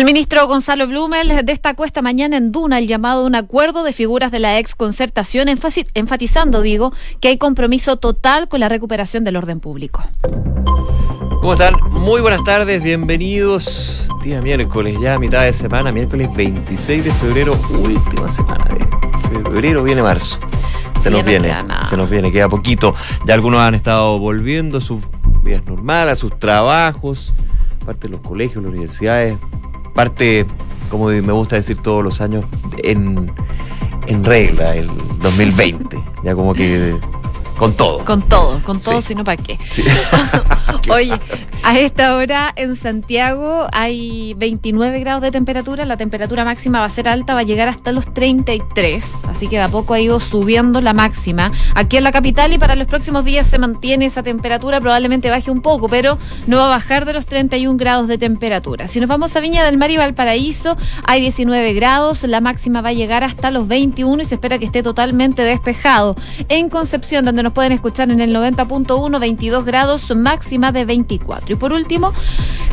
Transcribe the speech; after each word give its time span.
El 0.00 0.06
ministro 0.06 0.46
Gonzalo 0.46 0.86
Blumel 0.86 1.44
destacó 1.44 1.84
esta 1.84 2.00
mañana 2.00 2.38
en 2.38 2.52
Duna 2.52 2.78
el 2.78 2.86
llamado 2.86 3.20
a 3.20 3.26
un 3.26 3.34
acuerdo 3.34 3.82
de 3.82 3.92
figuras 3.92 4.30
de 4.30 4.38
la 4.38 4.58
ex 4.58 4.74
concertación, 4.74 5.46
enfatizando, 5.48 6.62
digo, 6.62 6.94
que 7.20 7.28
hay 7.28 7.36
compromiso 7.36 7.98
total 7.98 8.48
con 8.48 8.60
la 8.60 8.70
recuperación 8.70 9.24
del 9.24 9.36
orden 9.36 9.60
público. 9.60 10.02
¿Cómo 11.42 11.52
están? 11.52 11.74
Muy 11.90 12.22
buenas 12.22 12.42
tardes, 12.44 12.82
bienvenidos. 12.82 14.08
Día 14.24 14.40
miércoles, 14.40 14.96
ya 15.02 15.18
mitad 15.18 15.42
de 15.42 15.52
semana, 15.52 15.92
miércoles 15.92 16.34
26 16.34 17.04
de 17.04 17.12
febrero, 17.12 17.60
última 17.68 18.30
semana 18.30 18.64
de 18.64 18.86
febrero, 19.28 19.82
viene 19.82 20.00
marzo. 20.00 20.38
Se 20.98 21.10
nos 21.10 21.26
viene, 21.26 21.54
se 21.84 21.98
nos 21.98 22.08
viene, 22.08 22.32
queda 22.32 22.48
poquito. 22.48 22.94
Ya 23.26 23.34
algunos 23.34 23.60
han 23.60 23.74
estado 23.74 24.18
volviendo 24.18 24.78
a 24.78 24.80
sus 24.80 25.02
vidas 25.42 25.62
normales, 25.66 26.14
a 26.14 26.16
sus 26.16 26.38
trabajos, 26.38 27.34
parte 27.84 28.08
de 28.08 28.14
los 28.14 28.22
colegios, 28.22 28.64
las 28.64 28.72
universidades, 28.72 29.36
parte, 29.94 30.46
como 30.90 31.06
me 31.06 31.32
gusta 31.32 31.56
decir 31.56 31.78
todos 31.78 32.02
los 32.04 32.20
años, 32.20 32.44
en, 32.78 33.30
en 34.06 34.24
regla, 34.24 34.76
el 34.76 34.88
2020. 35.20 35.98
Ya 36.24 36.34
como 36.34 36.54
que 36.54 36.98
con 37.60 37.74
todo. 37.74 38.02
Con 38.06 38.22
todo, 38.22 38.58
con 38.62 38.80
todo, 38.80 39.02
sino 39.02 39.22
para 39.22 39.36
qué. 39.36 39.58
Oye, 40.90 41.12
a 41.62 41.78
esta 41.78 42.16
hora 42.16 42.50
en 42.56 42.74
Santiago 42.74 43.66
hay 43.72 44.32
29 44.38 44.98
grados 45.00 45.20
de 45.20 45.30
temperatura, 45.30 45.84
la 45.84 45.98
temperatura 45.98 46.46
máxima 46.46 46.80
va 46.80 46.86
a 46.86 46.90
ser 46.90 47.06
alta, 47.06 47.34
va 47.34 47.40
a 47.40 47.42
llegar 47.42 47.68
hasta 47.68 47.92
los 47.92 48.14
33, 48.14 49.26
así 49.28 49.46
que 49.46 49.56
de 49.56 49.62
a 49.62 49.68
poco 49.68 49.92
ha 49.92 50.00
ido 50.00 50.20
subiendo 50.20 50.80
la 50.80 50.94
máxima. 50.94 51.52
Aquí 51.74 51.98
en 51.98 52.04
la 52.04 52.12
capital 52.12 52.50
y 52.54 52.58
para 52.58 52.76
los 52.76 52.86
próximos 52.86 53.26
días 53.26 53.46
se 53.46 53.58
mantiene 53.58 54.06
esa 54.06 54.22
temperatura, 54.22 54.80
probablemente 54.80 55.28
baje 55.28 55.50
un 55.50 55.60
poco, 55.60 55.86
pero 55.88 56.16
no 56.46 56.56
va 56.56 56.66
a 56.66 56.70
bajar 56.70 57.04
de 57.04 57.12
los 57.12 57.26
31 57.26 57.76
grados 57.76 58.08
de 58.08 58.16
temperatura. 58.16 58.86
Si 58.86 59.00
nos 59.00 59.08
vamos 59.10 59.36
a 59.36 59.40
Viña 59.40 59.66
del 59.66 59.76
Mar 59.76 59.90
y 59.90 59.98
Valparaíso, 59.98 60.78
hay 61.04 61.20
19 61.20 61.74
grados, 61.74 62.22
la 62.22 62.40
máxima 62.40 62.80
va 62.80 62.88
a 62.88 62.94
llegar 62.94 63.22
hasta 63.22 63.50
los 63.50 63.68
21 63.68 64.22
y 64.22 64.24
se 64.24 64.36
espera 64.36 64.58
que 64.58 64.64
esté 64.64 64.82
totalmente 64.82 65.42
despejado. 65.42 66.16
En 66.48 66.70
Concepción, 66.70 67.26
donde 67.26 67.42
nos 67.42 67.49
pueden 67.50 67.72
escuchar 67.72 68.10
en 68.10 68.20
el 68.20 68.34
90.1, 68.34 69.20
22 69.20 69.64
grados, 69.64 70.14
máxima 70.14 70.72
de 70.72 70.84
24. 70.84 71.52
Y 71.52 71.56
por 71.56 71.72
último, 71.72 72.12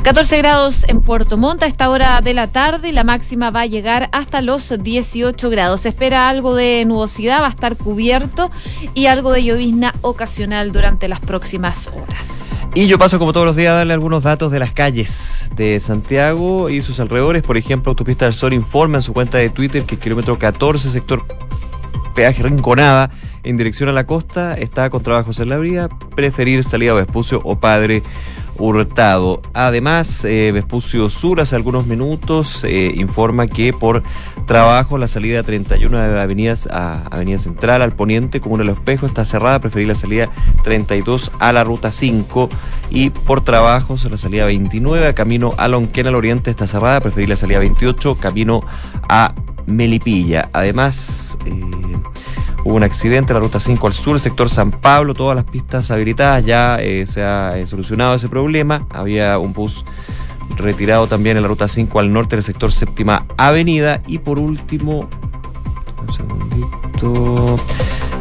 14 0.03 0.37
grados 0.37 0.85
en 0.87 1.01
Puerto 1.01 1.37
Montt 1.37 1.63
a 1.63 1.67
esta 1.67 1.89
hora 1.89 2.21
de 2.21 2.33
la 2.33 2.47
tarde 2.47 2.89
y 2.89 2.91
la 2.91 3.03
máxima 3.03 3.51
va 3.51 3.61
a 3.61 3.65
llegar 3.65 4.09
hasta 4.11 4.41
los 4.41 4.73
18 4.81 5.49
grados. 5.49 5.81
Se 5.81 5.89
espera 5.89 6.29
algo 6.29 6.55
de 6.55 6.85
nubosidad, 6.85 7.41
va 7.41 7.47
a 7.47 7.49
estar 7.49 7.75
cubierto 7.75 8.51
y 8.93 9.07
algo 9.07 9.31
de 9.31 9.43
llovizna 9.43 9.93
ocasional 10.01 10.71
durante 10.71 11.07
las 11.07 11.19
próximas 11.19 11.87
horas. 11.87 12.57
Y 12.73 12.87
yo 12.87 12.99
paso 12.99 13.17
como 13.17 13.33
todos 13.33 13.45
los 13.45 13.55
días 13.55 13.71
a 13.71 13.77
darle 13.77 13.93
algunos 13.93 14.23
datos 14.23 14.51
de 14.51 14.59
las 14.59 14.71
calles 14.71 15.49
de 15.55 15.79
Santiago 15.79 16.69
y 16.69 16.81
sus 16.81 16.99
alrededores. 16.99 17.41
Por 17.41 17.57
ejemplo, 17.57 17.89
Autopista 17.89 18.25
del 18.25 18.33
Sol 18.33 18.53
informa 18.53 18.99
en 18.99 19.01
su 19.01 19.13
cuenta 19.13 19.39
de 19.39 19.49
Twitter 19.49 19.83
que 19.83 19.95
el 19.95 20.01
kilómetro 20.01 20.37
14, 20.37 20.89
sector 20.89 21.25
peaje 22.13 22.43
Rinconada, 22.43 23.09
en 23.43 23.57
dirección 23.57 23.89
a 23.89 23.93
la 23.93 24.05
costa, 24.05 24.53
está 24.53 24.89
con 24.89 25.03
trabajos 25.03 25.39
en 25.39 25.49
la 25.49 25.57
preferir 26.15 26.63
salida 26.63 26.91
a 26.91 26.95
Vespucio 26.95 27.41
o 27.43 27.59
Padre 27.59 28.03
Hurtado. 28.59 29.41
Además, 29.53 30.25
eh, 30.25 30.51
Vespucio 30.51 31.09
Sur 31.09 31.41
hace 31.41 31.55
algunos 31.55 31.85
minutos 31.85 32.63
eh, 32.63 32.91
informa 32.95 33.47
que 33.47 33.71
por 33.71 34.03
trabajo 34.45 34.97
la 34.97 35.07
salida 35.07 35.43
31 35.43 35.97
de 35.97 36.19
a 36.71 37.03
Avenida 37.11 37.37
Central 37.37 37.81
al 37.81 37.93
poniente, 37.93 38.41
como 38.41 38.57
de 38.57 38.63
los 38.65 38.75
espejos, 38.75 39.09
está 39.09 39.25
cerrada, 39.25 39.59
preferir 39.59 39.87
la 39.87 39.95
salida 39.95 40.29
32 40.63 41.31
a 41.39 41.53
la 41.53 41.63
ruta 41.63 41.91
5 41.91 42.49
y 42.89 43.09
por 43.11 43.43
trabajos 43.43 44.05
la 44.09 44.17
salida 44.17 44.45
29 44.45 45.07
a 45.07 45.13
camino 45.13 45.53
a 45.57 45.67
al 46.07 46.15
oriente 46.15 46.49
está 46.49 46.65
cerrada, 46.65 46.99
preferir 46.99 47.29
la 47.29 47.35
salida 47.35 47.59
28 47.59 48.15
camino 48.15 48.61
a 49.07 49.35
Melipilla. 49.67 50.49
Además, 50.53 51.37
eh, 51.45 51.51
Hubo 52.67 52.75
un 52.75 52.83
accidente 52.83 53.31
en 53.31 53.35
la 53.35 53.39
ruta 53.39 53.61
5 53.61 53.87
al 53.87 53.93
sur, 53.93 54.19
sector 54.19 54.49
San 54.49 54.71
Pablo, 54.71 55.13
todas 55.13 55.37
las 55.37 55.45
pistas 55.45 55.89
habilitadas, 55.89 56.43
ya 56.43 56.75
eh, 56.81 57.07
se 57.07 57.23
ha 57.23 57.57
eh, 57.57 57.65
solucionado 57.65 58.13
ese 58.13 58.27
problema. 58.27 58.85
Había 58.89 59.39
un 59.39 59.53
bus 59.53 59.85
retirado 60.57 61.07
también 61.07 61.37
en 61.37 61.43
la 61.43 61.47
ruta 61.47 61.69
5 61.69 61.97
al 61.97 62.11
norte 62.11 62.35
del 62.35 62.43
sector 62.43 62.73
Séptima 62.73 63.25
Avenida. 63.37 64.01
Y 64.05 64.17
por 64.17 64.37
último, 64.37 65.07
un 66.05 66.13
segundito. 66.13 67.57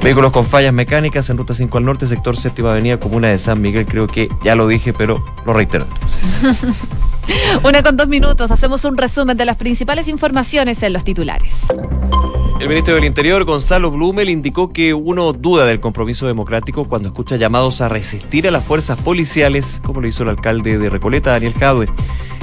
Vehículos 0.01 0.31
con 0.31 0.47
fallas 0.47 0.73
mecánicas 0.73 1.28
en 1.28 1.39
ruta 1.39 1.53
5 1.53 1.78
al 1.78 1.84
norte, 1.84 2.07
sector 2.07 2.37
Séptima 2.37 2.71
Avenida, 2.71 3.01
comuna 3.01 3.27
de 3.27 3.39
San 3.39 3.61
Miguel. 3.61 3.84
Creo 3.84 4.07
que 4.07 4.28
ya 4.45 4.55
lo 4.55 4.69
dije, 4.69 4.93
pero 4.93 5.25
lo 5.45 5.55
reitero 5.55 5.87
entonces. 5.93 6.39
Una 7.65 7.83
con 7.83 7.97
dos 7.97 8.09
minutos, 8.09 8.51
hacemos 8.51 8.85
un 8.85 8.97
resumen 8.97 9.37
de 9.37 9.45
las 9.45 9.57
principales 9.57 10.09
informaciones 10.09 10.83
en 10.83 10.93
los 10.93 11.05
titulares. 11.05 11.55
El 12.61 12.69
ministro 12.69 12.95
del 12.95 13.05
Interior, 13.05 13.45
Gonzalo 13.45 13.91
Blumel, 13.91 14.31
indicó 14.31 14.73
que 14.73 14.95
uno 14.95 15.33
duda 15.35 15.67
del 15.67 15.79
compromiso 15.79 16.27
democrático 16.27 16.89
cuando 16.89 17.09
escucha 17.09 17.37
llamados 17.37 17.83
a 17.83 17.89
resistir 17.89 18.49
a 18.49 18.51
las 18.51 18.65
fuerzas 18.65 18.99
policiales, 18.99 19.83
como 19.85 20.01
lo 20.01 20.09
hizo 20.09 20.23
el 20.23 20.31
alcalde 20.31 20.79
de 20.79 20.89
Recoleta, 20.89 21.33
Daniel 21.33 21.53
Jadue. 21.53 21.87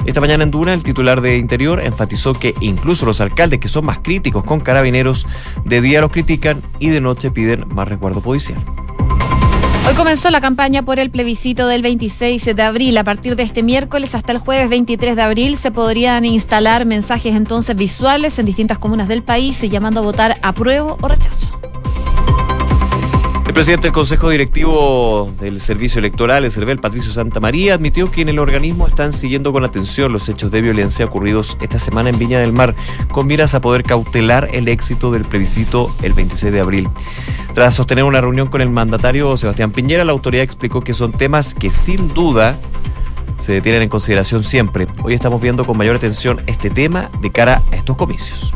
Esta 0.06 0.20
mañana 0.20 0.44
en 0.44 0.50
Duna, 0.50 0.72
el 0.72 0.84
titular 0.84 1.20
de 1.20 1.38
Interior 1.38 1.80
enfatizó 1.80 2.34
que 2.34 2.54
incluso 2.60 3.06
los 3.06 3.20
alcaldes 3.20 3.58
que 3.58 3.68
son 3.68 3.86
más 3.86 3.98
críticos 4.00 4.44
con 4.44 4.60
carabineros, 4.60 5.26
de 5.64 5.80
día 5.80 6.00
los 6.00 6.12
critican 6.12 6.62
y 6.78 6.90
de 6.90 7.00
noche 7.00 7.30
piden 7.30 7.66
más 7.74 7.88
resguardo 7.88 8.20
policial. 8.20 8.62
Hoy 9.86 9.92
comenzó 9.96 10.30
la 10.30 10.40
campaña 10.40 10.82
por 10.82 10.98
el 10.98 11.10
plebiscito 11.10 11.66
del 11.66 11.82
26 11.82 12.56
de 12.56 12.62
abril. 12.62 12.96
A 12.96 13.04
partir 13.04 13.36
de 13.36 13.42
este 13.42 13.62
miércoles 13.62 14.14
hasta 14.14 14.32
el 14.32 14.38
jueves 14.38 14.70
23 14.70 15.14
de 15.14 15.20
abril 15.20 15.58
se 15.58 15.70
podrían 15.70 16.24
instalar 16.24 16.86
mensajes 16.86 17.34
entonces 17.34 17.76
visuales 17.76 18.38
en 18.38 18.46
distintas 18.46 18.78
comunas 18.78 19.08
del 19.08 19.22
país 19.22 19.60
llamando 19.60 20.00
a 20.00 20.04
votar 20.04 20.38
apruebo 20.42 20.96
o 21.02 21.08
rechazo. 21.08 21.48
El 23.54 23.58
presidente 23.58 23.86
del 23.86 23.92
Consejo 23.92 24.30
Directivo 24.30 25.32
del 25.38 25.60
Servicio 25.60 26.00
Electoral, 26.00 26.44
el 26.44 26.50
CERVEL, 26.50 26.80
Patricio 26.80 27.12
Santa 27.12 27.38
María, 27.38 27.74
admitió 27.74 28.10
que 28.10 28.20
en 28.20 28.28
el 28.28 28.40
organismo 28.40 28.88
están 28.88 29.12
siguiendo 29.12 29.52
con 29.52 29.64
atención 29.64 30.12
los 30.12 30.28
hechos 30.28 30.50
de 30.50 30.60
violencia 30.60 31.04
ocurridos 31.04 31.56
esta 31.60 31.78
semana 31.78 32.10
en 32.10 32.18
Viña 32.18 32.40
del 32.40 32.52
Mar, 32.52 32.74
con 33.12 33.28
miras 33.28 33.54
a 33.54 33.60
poder 33.60 33.84
cautelar 33.84 34.48
el 34.52 34.66
éxito 34.66 35.12
del 35.12 35.24
plebiscito 35.24 35.94
el 36.02 36.14
26 36.14 36.52
de 36.52 36.58
abril. 36.58 36.88
Tras 37.54 37.74
sostener 37.74 38.02
una 38.02 38.20
reunión 38.20 38.48
con 38.48 38.60
el 38.60 38.70
mandatario 38.70 39.36
Sebastián 39.36 39.70
Piñera, 39.70 40.04
la 40.04 40.10
autoridad 40.10 40.42
explicó 40.42 40.80
que 40.80 40.92
son 40.92 41.12
temas 41.12 41.54
que 41.54 41.70
sin 41.70 42.12
duda 42.12 42.58
se 43.38 43.60
tienen 43.60 43.82
en 43.82 43.88
consideración 43.88 44.42
siempre. 44.42 44.88
Hoy 45.04 45.14
estamos 45.14 45.40
viendo 45.40 45.64
con 45.64 45.78
mayor 45.78 45.94
atención 45.94 46.42
este 46.48 46.70
tema 46.70 47.08
de 47.22 47.30
cara 47.30 47.62
a 47.70 47.76
estos 47.76 47.96
comicios. 47.96 48.52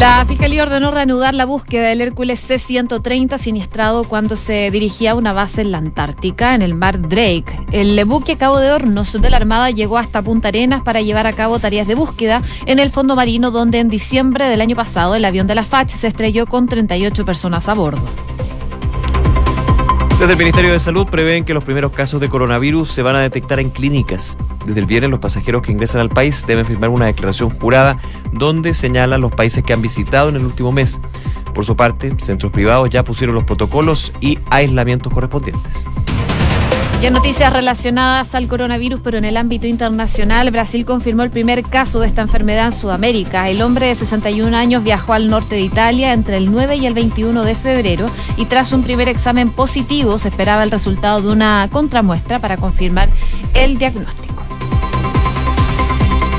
La 0.00 0.24
Fiscalía 0.24 0.62
ordenó 0.62 0.90
reanudar 0.90 1.34
la 1.34 1.44
búsqueda 1.44 1.88
del 1.88 2.00
Hércules 2.00 2.40
C-130 2.40 3.36
siniestrado 3.36 4.04
cuando 4.04 4.34
se 4.34 4.70
dirigía 4.70 5.10
a 5.10 5.14
una 5.14 5.34
base 5.34 5.60
en 5.60 5.72
la 5.72 5.76
Antártica, 5.76 6.54
en 6.54 6.62
el 6.62 6.74
mar 6.74 7.02
Drake. 7.02 7.66
El 7.70 8.02
buque 8.06 8.38
Cabo 8.38 8.60
de 8.60 8.72
Hornos 8.72 9.12
de 9.12 9.28
la 9.28 9.36
Armada 9.36 9.68
llegó 9.68 9.98
hasta 9.98 10.22
Punta 10.22 10.48
Arenas 10.48 10.82
para 10.84 11.02
llevar 11.02 11.26
a 11.26 11.34
cabo 11.34 11.58
tareas 11.58 11.86
de 11.86 11.96
búsqueda 11.96 12.40
en 12.64 12.78
el 12.78 12.88
fondo 12.88 13.14
marino, 13.14 13.50
donde 13.50 13.78
en 13.78 13.90
diciembre 13.90 14.46
del 14.46 14.62
año 14.62 14.74
pasado 14.74 15.16
el 15.16 15.24
avión 15.26 15.46
de 15.46 15.54
la 15.54 15.66
FACH 15.66 15.90
se 15.90 16.06
estrelló 16.06 16.46
con 16.46 16.66
38 16.66 17.26
personas 17.26 17.68
a 17.68 17.74
bordo. 17.74 18.00
Desde 20.20 20.34
el 20.34 20.38
Ministerio 20.38 20.72
de 20.72 20.78
Salud 20.78 21.06
prevén 21.06 21.46
que 21.46 21.54
los 21.54 21.64
primeros 21.64 21.92
casos 21.92 22.20
de 22.20 22.28
coronavirus 22.28 22.90
se 22.90 23.00
van 23.00 23.16
a 23.16 23.20
detectar 23.20 23.58
en 23.58 23.70
clínicas. 23.70 24.36
Desde 24.66 24.78
el 24.78 24.84
viernes 24.84 25.10
los 25.10 25.18
pasajeros 25.18 25.62
que 25.62 25.72
ingresan 25.72 26.02
al 26.02 26.10
país 26.10 26.44
deben 26.46 26.66
firmar 26.66 26.90
una 26.90 27.06
declaración 27.06 27.48
jurada 27.48 27.98
donde 28.30 28.74
señalan 28.74 29.22
los 29.22 29.32
países 29.32 29.64
que 29.64 29.72
han 29.72 29.80
visitado 29.80 30.28
en 30.28 30.36
el 30.36 30.44
último 30.44 30.72
mes. 30.72 31.00
Por 31.54 31.64
su 31.64 31.74
parte, 31.74 32.14
centros 32.18 32.52
privados 32.52 32.90
ya 32.90 33.02
pusieron 33.02 33.34
los 33.34 33.44
protocolos 33.44 34.12
y 34.20 34.38
aislamientos 34.50 35.10
correspondientes. 35.10 35.86
Y 37.00 37.06
en 37.06 37.14
noticias 37.14 37.50
relacionadas 37.50 38.34
al 38.34 38.46
coronavirus, 38.46 39.00
pero 39.02 39.16
en 39.16 39.24
el 39.24 39.38
ámbito 39.38 39.66
internacional, 39.66 40.50
Brasil 40.50 40.84
confirmó 40.84 41.22
el 41.22 41.30
primer 41.30 41.62
caso 41.62 42.00
de 42.00 42.06
esta 42.06 42.20
enfermedad 42.20 42.66
en 42.66 42.72
Sudamérica. 42.72 43.48
El 43.48 43.62
hombre 43.62 43.86
de 43.86 43.94
61 43.94 44.54
años 44.54 44.84
viajó 44.84 45.14
al 45.14 45.28
norte 45.28 45.54
de 45.54 45.62
Italia 45.62 46.12
entre 46.12 46.36
el 46.36 46.52
9 46.52 46.76
y 46.76 46.84
el 46.84 46.92
21 46.92 47.42
de 47.42 47.54
febrero 47.54 48.10
y 48.36 48.44
tras 48.44 48.72
un 48.72 48.82
primer 48.82 49.08
examen 49.08 49.50
positivo 49.50 50.18
se 50.18 50.28
esperaba 50.28 50.62
el 50.62 50.70
resultado 50.70 51.22
de 51.22 51.30
una 51.30 51.66
contramuestra 51.72 52.38
para 52.38 52.58
confirmar 52.58 53.08
el 53.54 53.78
diagnóstico. 53.78 54.44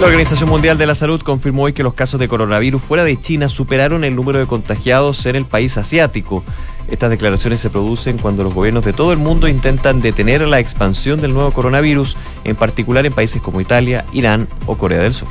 La 0.01 0.07
Organización 0.07 0.49
Mundial 0.49 0.79
de 0.79 0.87
la 0.87 0.95
Salud 0.95 1.21
confirmó 1.21 1.61
hoy 1.63 1.73
que 1.73 1.83
los 1.83 1.93
casos 1.93 2.19
de 2.19 2.27
coronavirus 2.27 2.81
fuera 2.81 3.03
de 3.03 3.21
China 3.21 3.49
superaron 3.49 4.03
el 4.03 4.15
número 4.15 4.39
de 4.39 4.47
contagiados 4.47 5.27
en 5.27 5.35
el 5.35 5.45
país 5.45 5.77
asiático. 5.77 6.43
Estas 6.91 7.09
declaraciones 7.09 7.61
se 7.61 7.69
producen 7.69 8.17
cuando 8.17 8.43
los 8.43 8.53
gobiernos 8.53 8.83
de 8.83 8.91
todo 8.91 9.13
el 9.13 9.17
mundo 9.17 9.47
intentan 9.47 10.01
detener 10.01 10.41
la 10.41 10.59
expansión 10.59 11.21
del 11.21 11.33
nuevo 11.33 11.51
coronavirus, 11.51 12.17
en 12.43 12.57
particular 12.57 13.05
en 13.05 13.13
países 13.13 13.41
como 13.41 13.61
Italia, 13.61 14.05
Irán 14.11 14.49
o 14.65 14.77
Corea 14.77 14.99
del 14.99 15.13
Sur. 15.13 15.29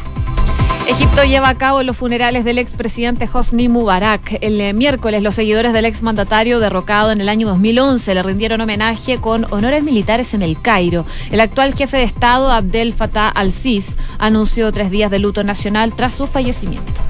Egipto 0.89 1.23
lleva 1.23 1.51
a 1.51 1.59
cabo 1.59 1.83
los 1.83 1.97
funerales 1.97 2.45
del 2.45 2.59
expresidente 2.59 3.29
Hosni 3.33 3.69
Mubarak. 3.69 4.39
El 4.41 4.61
eh, 4.61 4.73
miércoles, 4.73 5.23
los 5.23 5.37
seguidores 5.37 5.73
del 5.73 5.85
exmandatario 5.85 6.59
derrocado 6.59 7.13
en 7.13 7.21
el 7.21 7.29
año 7.29 7.47
2011 7.47 8.15
le 8.15 8.23
rindieron 8.23 8.61
homenaje 8.63 9.19
con 9.21 9.47
honores 9.53 9.85
militares 9.85 10.35
en 10.35 10.43
el 10.43 10.61
Cairo. 10.61 11.05
El 11.31 11.41
actual 11.41 11.75
jefe 11.75 11.99
de 11.99 12.03
Estado, 12.05 12.51
Abdel 12.51 12.95
Fattah 12.95 13.29
al-Sis, 13.29 13.97
anunció 14.19 14.73
tres 14.73 14.91
días 14.91 15.11
de 15.11 15.21
luto 15.21 15.45
nacional 15.45 15.95
tras 15.95 16.17
su 16.17 16.27
fallecimiento. 16.27 17.01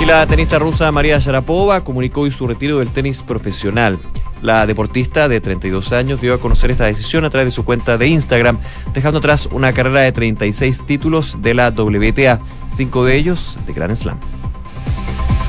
Y 0.00 0.04
la 0.06 0.24
tenista 0.26 0.58
rusa 0.60 0.92
María 0.92 1.18
Sharapova 1.18 1.82
comunicó 1.82 2.20
hoy 2.20 2.30
su 2.30 2.46
retiro 2.46 2.78
del 2.78 2.90
tenis 2.90 3.22
profesional. 3.22 3.98
La 4.42 4.64
deportista 4.66 5.28
de 5.28 5.40
32 5.40 5.92
años 5.92 6.20
dio 6.20 6.34
a 6.34 6.38
conocer 6.38 6.70
esta 6.70 6.84
decisión 6.84 7.24
a 7.24 7.30
través 7.30 7.46
de 7.46 7.50
su 7.50 7.64
cuenta 7.64 7.98
de 7.98 8.06
Instagram, 8.06 8.58
dejando 8.94 9.18
atrás 9.18 9.48
una 9.50 9.72
carrera 9.72 10.00
de 10.00 10.12
36 10.12 10.86
títulos 10.86 11.42
de 11.42 11.54
la 11.54 11.70
WTA, 11.70 12.38
cinco 12.70 13.04
de 13.04 13.16
ellos 13.16 13.58
de 13.66 13.72
Grand 13.72 13.96
Slam. 13.96 14.20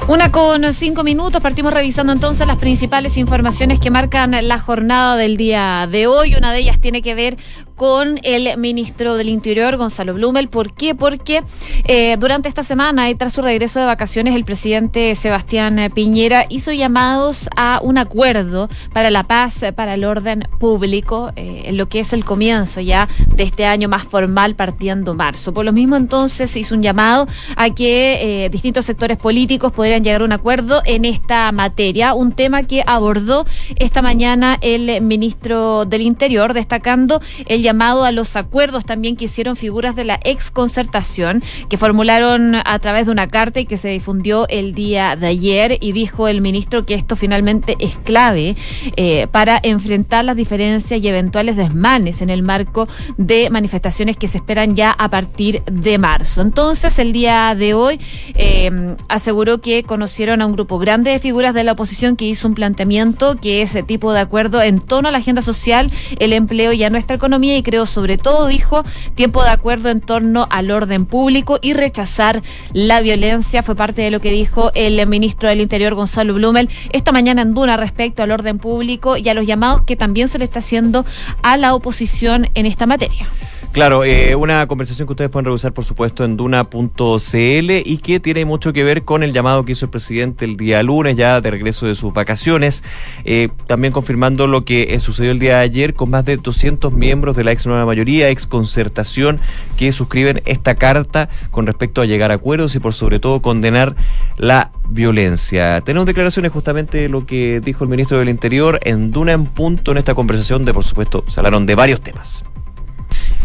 Una 0.10 0.32
con 0.32 0.74
cinco 0.74 1.04
minutos, 1.04 1.40
partimos 1.40 1.72
revisando 1.72 2.12
entonces 2.12 2.48
las 2.48 2.58
principales 2.58 3.16
informaciones 3.18 3.80
que 3.80 3.92
marcan 3.92 4.36
la 4.48 4.58
jornada 4.58 5.16
del 5.16 5.38
día 5.38 5.88
de 5.90 6.08
hoy. 6.08 6.34
Una 6.34 6.52
de 6.52 6.62
ellas 6.62 6.80
tiene 6.80 7.04
que 7.04 7.14
ver 7.14 7.38
con 7.80 8.20
el 8.24 8.58
ministro 8.58 9.16
del 9.16 9.30
Interior, 9.30 9.78
Gonzalo 9.78 10.14
Blumel. 10.14 10.50
¿Por 10.50 10.74
qué? 10.74 10.96
Porque 10.96 11.44
eh, 11.86 12.18
durante 12.20 12.50
esta 12.50 12.62
semana 12.62 13.10
y 13.10 13.16
tras 13.16 13.32
su 13.32 13.42
regreso 13.42 13.80
de 13.80 13.86
vacaciones, 13.86 14.36
el 14.36 14.44
presidente 14.44 15.16
Sebastián 15.16 15.90
Piñera 15.96 16.46
hizo 16.50 16.74
llamados 16.74 17.50
a 17.56 17.80
un 17.82 17.98
acuerdo 17.98 18.68
para 18.92 19.10
la 19.10 19.24
paz, 19.24 19.64
para 19.78 19.94
el 19.94 20.04
orden 20.04 20.46
público, 20.60 21.32
eh, 21.38 21.62
en 21.68 21.78
lo 21.78 21.88
que 21.88 22.02
es 22.02 22.12
el 22.12 22.26
comienzo 22.26 22.82
ya 22.82 23.08
de 23.34 23.44
este 23.44 23.66
año 23.66 23.88
más 23.88 24.04
formal 24.04 24.56
partiendo 24.56 25.16
marzo. 25.16 25.54
Por 25.54 25.64
lo 25.64 25.72
mismo 25.72 25.96
entonces 25.96 26.54
hizo 26.58 26.76
un 26.76 26.82
llamado 26.82 27.28
a 27.56 27.70
que 27.70 28.44
eh, 28.44 28.50
distintos 28.50 28.84
sectores 28.86 29.18
políticos 29.18 29.72
podrían 29.72 30.04
llegar 30.04 30.20
a 30.20 30.26
un 30.26 30.34
acuerdo 30.34 30.82
en 30.84 31.06
esta 31.06 31.50
materia, 31.54 32.14
un 32.14 32.34
tema 32.34 32.64
que 32.64 32.84
abordó 32.86 33.46
esta 33.78 34.02
mañana 34.02 34.58
el 34.60 35.00
ministro 35.02 35.86
del 35.86 36.02
Interior, 36.02 36.54
destacando 36.54 37.22
el 37.48 37.69
llamado 37.70 38.04
a 38.04 38.12
los 38.12 38.36
acuerdos 38.36 38.84
también 38.84 39.16
que 39.16 39.26
hicieron 39.26 39.56
figuras 39.56 39.96
de 39.96 40.04
la 40.04 40.20
ex 40.24 40.50
concertación, 40.50 41.44
que 41.70 41.78
formularon 41.78 42.56
a 42.56 42.80
través 42.80 43.06
de 43.06 43.12
una 43.12 43.28
carta 43.28 43.60
y 43.60 43.68
que 43.68 43.78
se 43.78 43.90
difundió 43.90 44.48
el 44.50 44.74
día 44.74 45.16
de 45.16 45.28
ayer. 45.28 45.78
Y 45.82 45.92
dijo 45.92 46.28
el 46.28 46.42
ministro 46.42 46.86
que 46.86 46.96
esto 46.96 47.16
finalmente 47.16 47.76
es 47.80 47.96
clave 47.98 48.56
eh, 48.98 49.28
para 49.32 49.60
enfrentar 49.62 50.26
las 50.26 50.36
diferencias 50.36 51.00
y 51.00 51.08
eventuales 51.08 51.56
desmanes 51.56 52.24
en 52.24 52.32
el 52.32 52.42
marco 52.42 52.88
de 53.18 53.50
manifestaciones 53.52 54.18
que 54.18 54.28
se 54.28 54.40
esperan 54.40 54.76
ya 54.76 54.92
a 54.92 55.10
partir 55.10 55.62
de 55.66 56.00
marzo. 56.00 56.42
Entonces, 56.42 56.98
el 56.98 57.14
día 57.14 57.54
de 57.56 57.76
hoy 57.76 58.00
eh, 58.34 58.96
aseguró 59.08 59.62
que 59.62 59.84
conocieron 59.84 60.42
a 60.42 60.48
un 60.48 60.54
grupo 60.54 60.80
grande 60.80 61.12
de 61.12 61.20
figuras 61.20 61.54
de 61.54 61.64
la 61.64 61.74
oposición 61.74 62.16
que 62.16 62.26
hizo 62.26 62.48
un 62.48 62.56
planteamiento 62.56 63.36
que 63.36 63.62
es 63.62 63.70
ese 63.70 63.84
tipo 63.84 64.12
de 64.14 64.20
acuerdo 64.20 64.62
en 64.62 64.80
torno 64.80 65.10
a 65.10 65.12
la 65.12 65.20
agenda 65.20 65.42
social, 65.42 65.92
el 66.18 66.34
empleo 66.34 66.74
y 66.74 66.84
a 66.84 66.90
nuestra 66.90 67.16
economía 67.16 67.58
y 67.60 67.64
creo 67.64 67.86
sobre 67.86 68.18
todo, 68.18 68.48
dijo, 68.48 68.84
tiempo 69.16 69.44
de 69.44 69.50
acuerdo 69.50 69.90
en 69.90 70.02
torno 70.02 70.48
al 70.50 70.72
orden 70.72 71.06
público 71.06 71.60
y 71.62 71.74
rechazar 71.74 72.42
la 72.74 73.02
violencia. 73.02 73.64
Fue 73.64 73.76
parte 73.76 74.02
de 74.02 74.12
lo 74.12 74.20
que 74.20 74.32
dijo 74.32 74.72
el 74.76 75.06
ministro 75.08 75.50
del 75.50 75.62
Interior, 75.62 75.94
Gonzalo 75.94 76.34
Blumel, 76.34 76.70
esta 76.92 77.12
mañana 77.12 77.42
en 77.42 77.54
Duna 77.54 77.78
respecto 77.78 78.24
al 78.24 78.32
orden 78.32 78.58
público 78.58 79.18
y 79.18 79.30
a 79.30 79.34
los 79.34 79.46
llamados 79.46 79.82
que 79.82 79.96
también 79.96 80.28
se 80.28 80.40
le 80.40 80.46
está 80.46 80.60
haciendo 80.60 81.06
a 81.44 81.58
la 81.58 81.76
oposición 81.76 82.50
en 82.56 82.66
esta 82.66 82.86
materia. 82.86 83.28
Claro, 83.72 84.04
eh, 84.04 84.34
una 84.34 84.66
conversación 84.66 85.08
que 85.08 85.14
ustedes 85.14 85.30
pueden 85.30 85.46
revisar, 85.46 85.74
por 85.74 85.86
supuesto, 85.86 86.26
en 86.26 86.38
duna.cl 86.38 87.72
y 87.86 87.98
que 87.98 88.20
tiene 88.20 88.44
mucho 88.44 88.74
que 88.74 88.84
ver 88.84 89.04
con 89.04 89.22
el 89.22 89.32
llamado 89.32 89.64
que 89.64 89.74
hizo 89.74 89.86
el 89.86 89.92
presidente 89.92 90.44
el 90.46 90.58
día 90.58 90.82
lunes, 90.82 91.16
ya 91.16 91.40
de 91.40 91.52
regreso 91.52 91.86
de 91.86 91.94
sus 91.94 92.12
vacaciones, 92.12 92.84
eh, 93.26 93.50
también 93.68 93.94
confirmando 93.94 94.48
lo 94.48 94.66
que 94.66 94.96
eh, 94.96 95.00
sucedió 95.00 95.30
el 95.30 95.38
día 95.38 95.58
de 95.58 95.64
ayer 95.64 95.94
con 95.94 96.10
más 96.10 96.26
de 96.26 96.38
200 96.38 96.92
miembros 96.94 97.36
de 97.36 97.44
la 97.44 97.52
ex 97.52 97.68
nueva 97.68 97.86
mayoría, 97.86 98.30
ex 98.30 98.48
concertación, 98.48 99.40
que 99.78 99.92
suscriben 99.92 100.42
esta 100.46 100.74
carta 100.74 101.30
con 101.52 101.68
respecto 101.68 102.02
a 102.02 102.06
llegar 102.06 102.32
a 102.32 102.36
acuerdos 102.36 102.76
y 102.76 102.80
por 102.80 102.96
sobre 102.96 103.20
todo 103.20 103.40
condenar 103.40 103.96
la 104.38 104.72
violencia. 104.90 105.82
Tenemos 105.82 106.08
declaraciones 106.08 106.52
justamente 106.52 106.98
de 106.98 107.10
lo 107.10 107.28
que 107.28 107.60
dijo 107.60 107.84
el 107.84 107.92
ministro 107.92 108.18
del 108.18 108.30
Interior 108.30 108.80
en 108.84 109.12
Duna 109.12 109.34
en 109.34 109.46
punto 109.46 109.92
en 109.92 110.00
esta 110.00 110.16
conversación 110.16 110.66
de, 110.66 110.74
por 110.74 110.84
supuesto, 110.84 111.24
se 111.28 111.40
hablaron 111.40 111.68
de 111.68 111.76
varios 111.76 112.02
temas. 112.02 112.44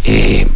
Eh, 0.04 0.46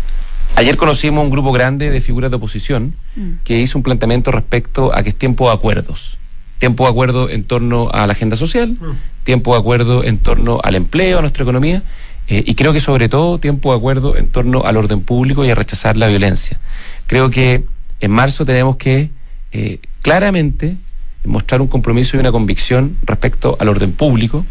ayer 0.54 0.76
conocimos 0.76 1.24
un 1.24 1.30
grupo 1.30 1.52
grande 1.52 1.90
de 1.90 2.00
figuras 2.00 2.30
de 2.30 2.36
oposición 2.36 2.94
mm. 3.16 3.30
que 3.44 3.58
hizo 3.58 3.78
un 3.78 3.82
planteamiento 3.82 4.30
respecto 4.30 4.94
a 4.94 5.02
que 5.02 5.10
es 5.10 5.14
tiempo 5.14 5.48
de 5.48 5.54
acuerdos. 5.54 6.18
Tiempo 6.58 6.84
de 6.84 6.90
acuerdo 6.90 7.30
en 7.30 7.44
torno 7.44 7.88
a 7.92 8.06
la 8.06 8.12
agenda 8.12 8.36
social, 8.36 8.70
mm. 8.70 9.24
tiempo 9.24 9.54
de 9.54 9.60
acuerdo 9.60 10.04
en 10.04 10.18
torno 10.18 10.60
al 10.62 10.74
empleo, 10.74 11.18
a 11.18 11.20
nuestra 11.20 11.42
economía, 11.42 11.82
eh, 12.28 12.42
y 12.46 12.54
creo 12.54 12.72
que 12.72 12.80
sobre 12.80 13.08
todo 13.08 13.38
tiempo 13.38 13.72
de 13.72 13.78
acuerdo 13.78 14.16
en 14.16 14.28
torno 14.28 14.64
al 14.64 14.76
orden 14.76 15.00
público 15.00 15.44
y 15.44 15.50
a 15.50 15.54
rechazar 15.54 15.96
la 15.96 16.08
violencia. 16.08 16.58
Creo 17.06 17.30
que 17.30 17.64
en 18.00 18.10
marzo 18.10 18.44
tenemos 18.44 18.76
que 18.76 19.10
eh, 19.52 19.80
claramente 20.02 20.76
mostrar 21.24 21.60
un 21.60 21.68
compromiso 21.68 22.16
y 22.16 22.20
una 22.20 22.32
convicción 22.32 22.96
respecto 23.02 23.56
al 23.60 23.68
orden 23.68 23.92
público, 23.92 24.44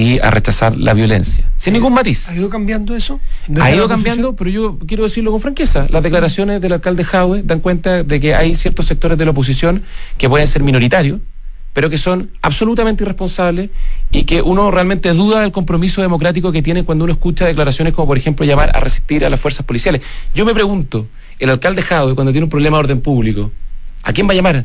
y 0.00 0.18
a 0.18 0.30
rechazar 0.30 0.78
la 0.78 0.94
violencia. 0.94 1.44
Sin 1.58 1.74
ningún 1.74 1.92
matiz. 1.92 2.30
¿Ha 2.30 2.34
ido 2.34 2.48
cambiando 2.48 2.96
eso? 2.96 3.20
Ha 3.60 3.70
ido 3.70 3.86
cambiando, 3.86 4.34
pero 4.34 4.48
yo 4.48 4.78
quiero 4.86 5.02
decirlo 5.02 5.30
con 5.30 5.40
franqueza. 5.40 5.86
Las 5.90 6.02
declaraciones 6.02 6.62
del 6.62 6.72
alcalde 6.72 7.04
Jaue 7.04 7.42
dan 7.42 7.60
cuenta 7.60 8.02
de 8.02 8.18
que 8.18 8.34
hay 8.34 8.54
ciertos 8.54 8.86
sectores 8.86 9.18
de 9.18 9.26
la 9.26 9.32
oposición 9.32 9.82
que 10.16 10.26
pueden 10.26 10.46
ser 10.46 10.62
minoritarios, 10.62 11.20
pero 11.74 11.90
que 11.90 11.98
son 11.98 12.30
absolutamente 12.40 13.04
irresponsables 13.04 13.68
y 14.10 14.24
que 14.24 14.40
uno 14.40 14.70
realmente 14.70 15.12
duda 15.12 15.42
del 15.42 15.52
compromiso 15.52 16.00
democrático 16.00 16.50
que 16.50 16.62
tiene 16.62 16.82
cuando 16.82 17.04
uno 17.04 17.12
escucha 17.12 17.44
declaraciones 17.44 17.92
como, 17.92 18.06
por 18.06 18.16
ejemplo, 18.16 18.46
llamar 18.46 18.74
a 18.74 18.80
resistir 18.80 19.26
a 19.26 19.28
las 19.28 19.38
fuerzas 19.38 19.66
policiales. 19.66 20.00
Yo 20.34 20.46
me 20.46 20.54
pregunto, 20.54 21.08
el 21.38 21.50
alcalde 21.50 21.82
Jaue, 21.82 22.14
cuando 22.14 22.32
tiene 22.32 22.44
un 22.44 22.50
problema 22.50 22.78
de 22.78 22.84
orden 22.84 23.00
público, 23.02 23.52
¿a 24.02 24.14
quién 24.14 24.26
va 24.26 24.32
a 24.32 24.36
llamar? 24.36 24.64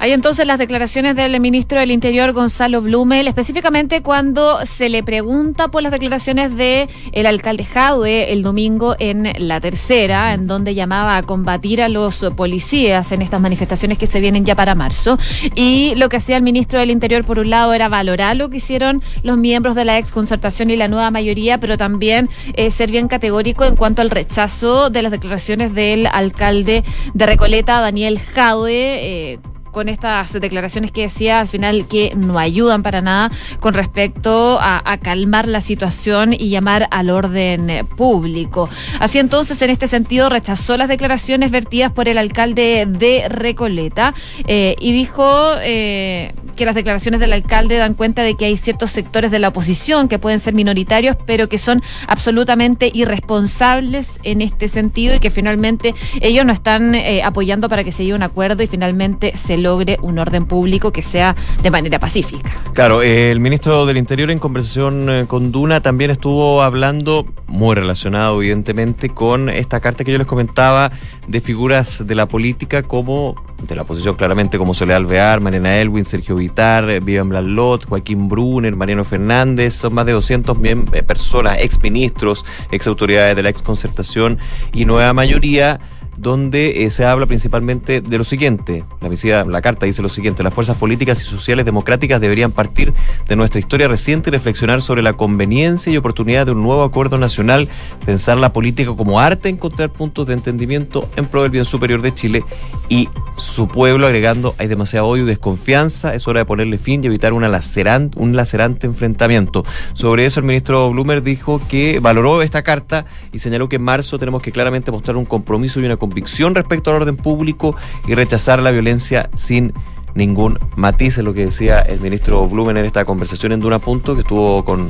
Hay 0.00 0.12
entonces 0.12 0.46
las 0.46 0.58
declaraciones 0.60 1.16
del 1.16 1.40
ministro 1.40 1.80
del 1.80 1.90
Interior, 1.90 2.32
Gonzalo 2.32 2.80
Blumel, 2.80 3.26
específicamente 3.26 4.00
cuando 4.00 4.64
se 4.64 4.88
le 4.88 5.02
pregunta 5.02 5.68
por 5.68 5.82
las 5.82 5.90
declaraciones 5.90 6.56
de 6.56 6.88
el 7.10 7.26
alcalde 7.26 7.64
Jadwe 7.64 8.32
el 8.32 8.44
domingo 8.44 8.94
en 9.00 9.32
la 9.38 9.60
tercera, 9.60 10.34
en 10.34 10.46
donde 10.46 10.76
llamaba 10.76 11.16
a 11.16 11.24
combatir 11.24 11.82
a 11.82 11.88
los 11.88 12.24
policías 12.36 13.10
en 13.10 13.22
estas 13.22 13.40
manifestaciones 13.40 13.98
que 13.98 14.06
se 14.06 14.20
vienen 14.20 14.44
ya 14.44 14.54
para 14.54 14.76
marzo. 14.76 15.18
Y 15.56 15.94
lo 15.96 16.08
que 16.08 16.18
hacía 16.18 16.36
el 16.36 16.44
ministro 16.44 16.78
del 16.78 16.92
Interior, 16.92 17.24
por 17.24 17.40
un 17.40 17.50
lado, 17.50 17.72
era 17.74 17.88
valorar 17.88 18.36
lo 18.36 18.50
que 18.50 18.58
hicieron 18.58 19.02
los 19.24 19.36
miembros 19.36 19.74
de 19.74 19.84
la 19.84 19.98
ex 19.98 20.12
concertación 20.12 20.70
y 20.70 20.76
la 20.76 20.86
nueva 20.86 21.10
mayoría, 21.10 21.58
pero 21.58 21.76
también 21.76 22.28
eh, 22.54 22.70
ser 22.70 22.92
bien 22.92 23.08
categórico 23.08 23.64
en 23.64 23.74
cuanto 23.74 24.00
al 24.00 24.10
rechazo 24.10 24.90
de 24.90 25.02
las 25.02 25.10
declaraciones 25.10 25.74
del 25.74 26.06
alcalde 26.06 26.84
de 27.14 27.26
Recoleta, 27.26 27.80
Daniel 27.80 28.20
Jadwe. 28.20 29.32
Eh, 29.32 29.38
con 29.78 29.88
estas 29.88 30.32
declaraciones 30.32 30.90
que 30.90 31.02
decía 31.02 31.38
al 31.38 31.46
final 31.46 31.86
que 31.86 32.12
no 32.16 32.36
ayudan 32.40 32.82
para 32.82 33.00
nada 33.00 33.30
con 33.60 33.74
respecto 33.74 34.58
a, 34.60 34.98
calmar 35.00 35.46
la 35.46 35.60
situación 35.60 36.32
y 36.32 36.48
llamar 36.48 36.88
al 36.90 37.10
orden 37.10 37.86
público. 37.96 38.68
Así 38.98 39.20
entonces, 39.20 39.62
en 39.62 39.70
este 39.70 39.86
sentido, 39.86 40.30
rechazó 40.30 40.76
las 40.76 40.88
declaraciones 40.88 41.52
vertidas 41.52 41.92
por 41.92 42.08
el 42.08 42.18
alcalde 42.18 42.86
de 42.88 43.28
Recoleta 43.28 44.14
eh, 44.48 44.74
y 44.80 44.90
dijo 44.90 45.52
eh, 45.60 46.34
que 46.58 46.66
las 46.66 46.74
declaraciones 46.74 47.20
del 47.20 47.32
alcalde 47.32 47.78
dan 47.78 47.94
cuenta 47.94 48.22
de 48.22 48.34
que 48.34 48.44
hay 48.44 48.56
ciertos 48.58 48.90
sectores 48.90 49.30
de 49.30 49.38
la 49.38 49.48
oposición 49.48 50.08
que 50.08 50.18
pueden 50.18 50.40
ser 50.40 50.52
minoritarios, 50.52 51.16
pero 51.24 51.48
que 51.48 51.56
son 51.56 51.82
absolutamente 52.06 52.90
irresponsables 52.92 54.20
en 54.24 54.42
este 54.42 54.68
sentido 54.68 55.14
y 55.14 55.20
que 55.20 55.30
finalmente 55.30 55.94
ellos 56.20 56.44
no 56.44 56.52
están 56.52 56.94
apoyando 57.24 57.68
para 57.68 57.84
que 57.84 57.92
se 57.92 58.02
llegue 58.02 58.14
un 58.14 58.22
acuerdo 58.22 58.62
y 58.62 58.66
finalmente 58.66 59.36
se 59.36 59.56
logre 59.56 59.98
un 60.02 60.18
orden 60.18 60.44
público 60.46 60.92
que 60.92 61.02
sea 61.02 61.36
de 61.62 61.70
manera 61.70 61.98
pacífica. 61.98 62.50
Claro, 62.74 63.02
el 63.02 63.40
ministro 63.40 63.86
del 63.86 63.96
Interior 63.96 64.30
en 64.30 64.38
conversación 64.38 65.08
eh, 65.10 65.24
con 65.28 65.52
Duna 65.52 65.80
también 65.80 66.10
estuvo 66.10 66.62
hablando, 66.62 67.26
muy 67.46 67.74
relacionado 67.74 68.40
evidentemente, 68.40 69.08
con 69.08 69.48
esta 69.48 69.80
carta 69.80 70.04
que 70.04 70.12
yo 70.12 70.18
les 70.18 70.26
comentaba 70.26 70.90
de 71.26 71.40
figuras 71.40 72.06
de 72.06 72.14
la 72.14 72.26
política 72.26 72.82
como, 72.82 73.34
de 73.62 73.76
la 73.76 73.82
oposición 73.82 74.16
claramente, 74.16 74.58
como 74.58 74.74
Soledad 74.74 74.98
Alvear, 74.98 75.40
Mariana 75.40 75.78
Elwin, 75.78 76.04
Sergio 76.04 76.36
Vitar, 76.36 76.47
eh, 76.56 77.00
Vivian 77.00 77.28
Blalot, 77.28 77.86
Joaquín 77.86 78.28
Brunner, 78.28 78.74
Mariano 78.76 79.04
Fernández, 79.04 79.74
son 79.74 79.94
más 79.94 80.06
de 80.06 80.12
200 80.12 80.56
eh, 80.64 81.02
personas, 81.02 81.58
ex 81.60 81.82
ministros, 81.82 82.44
ex 82.70 82.86
autoridades 82.86 83.36
de 83.36 83.42
la 83.42 83.50
ex 83.50 83.62
concertación 83.62 84.38
y 84.72 84.84
nueva 84.84 85.12
mayoría 85.12 85.80
donde 86.18 86.84
eh, 86.84 86.90
se 86.90 87.04
habla 87.04 87.26
principalmente 87.26 88.00
de 88.00 88.18
lo 88.18 88.24
siguiente. 88.24 88.84
La, 89.00 89.44
la 89.44 89.62
carta 89.62 89.86
dice 89.86 90.02
lo 90.02 90.08
siguiente, 90.08 90.42
las 90.42 90.52
fuerzas 90.52 90.76
políticas 90.76 91.20
y 91.22 91.24
sociales 91.24 91.64
democráticas 91.64 92.20
deberían 92.20 92.52
partir 92.52 92.92
de 93.26 93.36
nuestra 93.36 93.60
historia 93.60 93.88
reciente 93.88 94.30
y 94.30 94.32
reflexionar 94.32 94.82
sobre 94.82 95.02
la 95.02 95.12
conveniencia 95.12 95.92
y 95.92 95.96
oportunidad 95.96 96.46
de 96.46 96.52
un 96.52 96.62
nuevo 96.62 96.82
acuerdo 96.82 97.18
nacional, 97.18 97.68
pensar 98.04 98.36
la 98.38 98.52
política 98.52 98.94
como 98.96 99.20
arte, 99.20 99.48
encontrar 99.48 99.90
puntos 99.90 100.26
de 100.26 100.34
entendimiento 100.34 101.08
en 101.16 101.26
pro 101.26 101.42
del 101.42 101.50
bien 101.50 101.64
superior 101.64 102.02
de 102.02 102.14
Chile 102.14 102.44
y 102.88 103.08
su 103.36 103.68
pueblo, 103.68 104.06
agregando, 104.06 104.54
hay 104.58 104.66
demasiado 104.66 105.06
odio 105.06 105.22
y 105.24 105.26
desconfianza, 105.26 106.14
es 106.14 106.26
hora 106.26 106.40
de 106.40 106.44
ponerle 106.44 106.78
fin 106.78 107.02
y 107.04 107.06
evitar 107.06 107.32
una 107.32 107.48
lacerante, 107.48 108.18
un 108.18 108.34
lacerante 108.34 108.86
enfrentamiento. 108.86 109.64
Sobre 109.92 110.26
eso 110.26 110.40
el 110.40 110.46
ministro 110.46 110.90
Blumer 110.90 111.22
dijo 111.22 111.60
que 111.68 112.00
valoró 112.00 112.42
esta 112.42 112.62
carta 112.62 113.04
y 113.32 113.38
señaló 113.38 113.68
que 113.68 113.76
en 113.76 113.82
marzo 113.82 114.18
tenemos 114.18 114.42
que 114.42 114.52
claramente 114.52 114.90
mostrar 114.90 115.16
un 115.16 115.24
compromiso 115.24 115.80
y 115.80 115.84
una 115.84 115.96
convicción 116.08 116.54
respecto 116.54 116.90
al 116.90 116.96
orden 116.96 117.16
público 117.16 117.76
y 118.06 118.14
rechazar 118.14 118.60
la 118.60 118.70
violencia 118.70 119.28
sin 119.34 119.74
ningún 120.14 120.58
matiz, 120.74 121.18
es 121.18 121.24
lo 121.24 121.34
que 121.34 121.44
decía 121.44 121.80
el 121.80 122.00
ministro 122.00 122.48
Blumen 122.48 122.76
en 122.78 122.86
esta 122.86 123.04
conversación 123.04 123.52
en 123.52 123.60
Duna 123.60 123.78
Punto, 123.78 124.14
que 124.14 124.22
estuvo 124.22 124.64
con, 124.64 124.88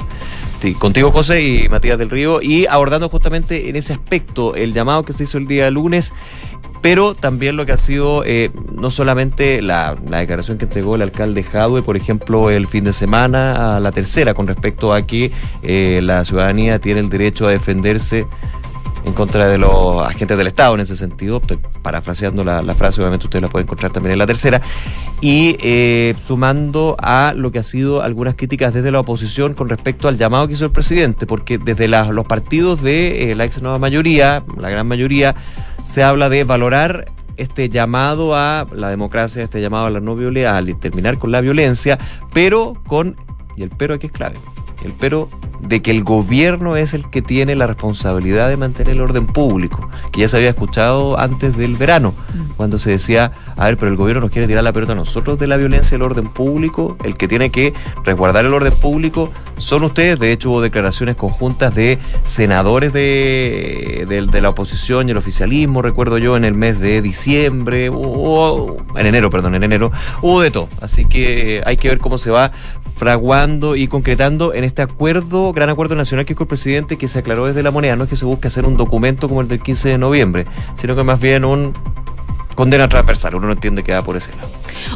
contigo, 0.79 1.11
José, 1.11 1.43
y 1.43 1.69
Matías 1.69 1.99
del 1.99 2.09
Río, 2.09 2.41
y 2.41 2.67
abordando 2.67 3.09
justamente 3.09 3.69
en 3.69 3.77
ese 3.77 3.93
aspecto 3.93 4.55
el 4.55 4.73
llamado 4.73 5.05
que 5.05 5.13
se 5.13 5.25
hizo 5.25 5.37
el 5.37 5.47
día 5.47 5.71
lunes 5.71 6.15
pero 6.81 7.15
también 7.15 7.57
lo 7.57 7.67
que 7.67 7.73
ha 7.73 7.77
sido 7.77 8.23
eh, 8.25 8.51
no 8.73 8.91
solamente 8.91 9.63
la, 9.63 9.95
declaración 9.95 10.59
que 10.59 10.65
entregó 10.65 10.95
el 10.95 11.03
alcalde 11.03 11.43
Jadwe, 11.43 11.83
por 11.83 11.97
ejemplo, 11.97 12.51
el 12.51 12.67
fin 12.67 12.85
de 12.85 12.93
semana 12.93 13.77
a 13.77 13.81
la 13.81 13.93
tercera, 13.93 14.35
con 14.35 14.47
respecto 14.47 14.93
a 14.93 15.03
que 15.03 15.33
eh, 15.63 16.01
la 16.03 16.25
ciudadanía 16.25 16.79
tiene 16.79 17.01
el 17.01 17.09
derecho 17.09 17.47
a 17.47 17.51
defenderse 17.51 18.27
en 19.09 19.15
contra 19.15 19.49
de 19.49 19.59
los 19.59 20.07
agentes 20.07 20.37
del 20.37 20.47
Estado 20.47 20.75
en 20.75 20.81
ese 20.81 20.95
sentido. 20.95 21.39
Estoy 21.39 21.59
parafraseando 21.83 22.45
la, 22.45 22.63
frase, 22.75 23.01
obviamente 23.01 23.27
ustedes 23.27 23.43
la 23.43 23.49
pueden 23.49 23.67
encontrar 23.67 23.93
también 23.93 24.13
en 24.13 24.19
la 24.19 24.27
tercera. 24.27 24.61
Y 25.21 25.57
eh, 25.63 26.15
sumando 26.23 26.97
a 27.01 27.33
lo 27.35 27.51
que 27.51 27.59
ha 27.59 27.63
sido 27.63 28.03
algunas 28.03 28.37
críticas 28.37 28.73
desde 28.73 28.93
la 28.93 29.01
oposición 29.01 29.55
con 29.55 29.69
respecto 29.69 30.09
al 30.09 30.17
llamado 30.17 30.47
que 30.47 30.55
hizo 30.55 30.67
el 30.67 30.71
presidente, 30.71 31.27
porque 31.27 31.59
desde 31.59 31.89
los 31.89 32.27
partidos 32.27 32.83
de 32.83 33.35
la 33.37 33.45
ex 33.45 33.61
nueva 33.63 33.79
mayoría, 33.79 34.45
la 34.57 34.71
gran 34.71 34.87
mayoría, 34.87 35.35
se 35.83 36.03
habla 36.03 36.29
de 36.29 36.45
valorar 36.45 37.11
este 37.37 37.69
llamado 37.69 38.37
a 38.37 38.67
la 38.73 38.91
democracia, 38.91 39.43
este 39.43 39.61
llamado 39.61 39.87
a 39.87 39.91
la 39.91 40.01
no 40.01 40.17
violencia, 40.17 40.57
al 40.57 40.79
terminar 40.79 41.19
con 41.19 41.33
la 41.33 41.41
violencia, 41.41 41.99
pero 42.33 42.75
con, 42.87 43.17
y 43.57 43.63
el 43.63 43.71
pero 43.71 43.95
aquí 43.95 44.07
es 44.07 44.13
clave, 44.13 44.37
el 44.85 44.93
pero 44.93 45.29
de 45.61 45.83
que 45.83 45.91
el 45.91 46.05
gobierno 46.05 46.77
es 46.77 46.95
el 46.95 47.09
que 47.11 47.21
tiene 47.21 47.57
la 47.57 47.67
responsabilidad 47.67 48.49
de 48.49 48.57
mantener 48.57 48.95
el 48.95 49.01
orden 49.01 49.27
público, 49.27 49.89
que 50.13 50.21
ya 50.21 50.29
se 50.29 50.37
había 50.37 50.51
escuchado 50.51 51.19
antes 51.19 51.57
del 51.57 51.77
verano, 51.77 52.15
mm. 52.35 52.53
cuando 52.57 52.79
se 52.79 52.91
decía, 52.91 53.33
a 53.57 53.65
ver, 53.67 53.77
pero 53.77 53.91
el 53.91 53.97
gobierno 53.97 54.21
nos 54.23 54.31
quiere 54.31 54.47
tirar 54.47 54.63
la 54.63 54.73
pelota 54.73 54.93
a 54.93 54.97
nosotros 54.97 55.39
de 55.39 55.47
la 55.47 55.57
violencia 55.57 55.97
del 55.97 56.03
orden 56.03 56.29
público, 56.29 56.97
el 57.03 57.17
que 57.17 57.27
tiene 57.27 57.51
que 57.51 57.75
resguardar 58.05 58.45
el 58.45 58.55
orden 58.55 58.73
público 58.73 59.33
son 59.59 59.83
ustedes, 59.83 60.21
de 60.21 60.31
hecho 60.31 60.51
hubo 60.51 60.61
declaraciones 60.61 61.17
conjuntas 61.17 61.75
de 61.75 61.99
senadores 62.23 62.93
de, 62.93 64.07
de, 64.09 64.41
la 64.41 64.51
oposición 64.51 65.09
y 65.09 65.11
el 65.11 65.17
oficialismo, 65.17 65.83
recuerdo 65.83 66.19
yo, 66.19 66.37
en 66.37 66.45
el 66.45 66.55
mes 66.55 66.79
de 66.79 67.03
diciembre, 67.03 67.91
o 67.93 68.77
en 68.95 69.07
enero, 69.07 69.31
perdón, 69.31 69.57
en 69.57 69.65
enero, 69.65 69.91
hubo 70.23 70.41
de 70.41 70.53
todo, 70.53 70.69
así 70.81 71.07
que 71.07 71.63
hay 71.67 71.77
que 71.77 71.89
ver 71.89 71.99
cómo 71.99 72.19
se 72.19 72.31
va 72.31 72.53
fraguando 72.99 73.77
y 73.77 73.87
concretando 73.87 74.53
en 74.53 74.65
este 74.65 74.83
acuerdo, 74.83 75.53
gran 75.53 75.71
acuerdo 75.71 75.95
nacional 75.95 76.27
que 76.27 76.35
con 76.35 76.47
el 76.47 76.49
presidente 76.49 76.99
que 76.99 77.07
se 77.07 77.21
aclaró 77.21 77.47
desde 77.47 77.63
la 77.63 77.71
moneda. 77.71 77.95
No 77.95 78.05
es 78.05 78.11
que 78.11 78.17
se 78.17 78.25
busque 78.25 78.49
hacer 78.49 78.67
un 78.67 78.77
documento 78.77 79.29
como 79.29 79.41
el 79.41 79.49
del 79.49 79.63
15 79.63 79.91
de 79.91 79.99
noviembre, 79.99 80.47
sino 80.75 80.97
que 80.97 81.05
más 81.05 81.21
bien 81.21 81.45
un 81.45 81.73
condena 82.59 82.89
transversal. 82.89 83.37
Uno 83.37 83.47
no 83.47 83.53
entiende 83.53 83.85
que 83.85 83.93
va 83.93 84.03
por 84.03 84.17
ese 84.17 84.35
lado. 84.35 84.49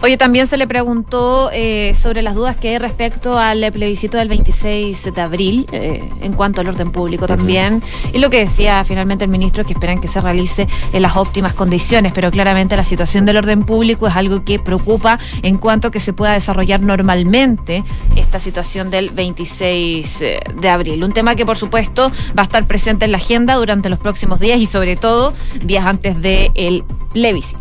Oye, 0.02 0.16
también 0.16 0.48
se 0.48 0.56
le 0.56 0.66
preguntó 0.66 1.48
eh, 1.52 1.94
sobre 1.94 2.20
las 2.20 2.34
dudas 2.34 2.56
que 2.56 2.70
hay 2.70 2.78
respecto 2.78 3.38
al 3.38 3.70
plebiscito 3.70 4.18
del 4.18 4.26
26 4.26 5.14
de 5.14 5.20
abril, 5.20 5.66
eh, 5.70 6.02
en 6.22 6.32
cuanto 6.32 6.60
al 6.60 6.66
orden 6.66 6.90
público 6.90 7.28
también. 7.28 7.80
Y 8.12 8.18
lo 8.18 8.30
que 8.30 8.40
decía 8.40 8.82
finalmente 8.82 9.24
el 9.24 9.30
ministro 9.30 9.60
es 9.60 9.68
que 9.68 9.74
esperan 9.74 10.00
que 10.00 10.08
se 10.08 10.20
realice 10.20 10.66
en 10.92 11.02
las 11.02 11.16
óptimas 11.16 11.54
condiciones, 11.54 12.10
pero 12.12 12.32
claramente 12.32 12.76
la 12.76 12.82
situación 12.82 13.26
del 13.26 13.36
orden 13.36 13.62
público 13.62 14.08
es 14.08 14.16
algo 14.16 14.44
que 14.44 14.58
preocupa 14.58 15.20
en 15.44 15.56
cuanto 15.56 15.86
a 15.86 15.90
que 15.92 16.00
se 16.00 16.12
pueda 16.12 16.32
desarrollar 16.32 16.80
normalmente 16.80 17.84
esta 18.16 18.40
situación 18.40 18.90
del 18.90 19.10
26 19.10 20.22
eh, 20.22 20.40
de 20.60 20.68
abril. 20.68 21.04
Un 21.04 21.12
tema 21.12 21.36
que, 21.36 21.46
por 21.46 21.56
supuesto, 21.56 22.10
va 22.36 22.42
a 22.42 22.46
estar 22.46 22.66
presente 22.66 23.04
en 23.04 23.12
la 23.12 23.18
agenda 23.18 23.54
durante 23.54 23.88
los 23.88 24.00
próximos 24.00 24.40
días 24.40 24.58
y, 24.58 24.66
sobre 24.66 24.96
todo, 24.96 25.32
días 25.64 25.86
antes 25.86 26.20
del 26.20 26.82
plebiscito. 27.12 27.51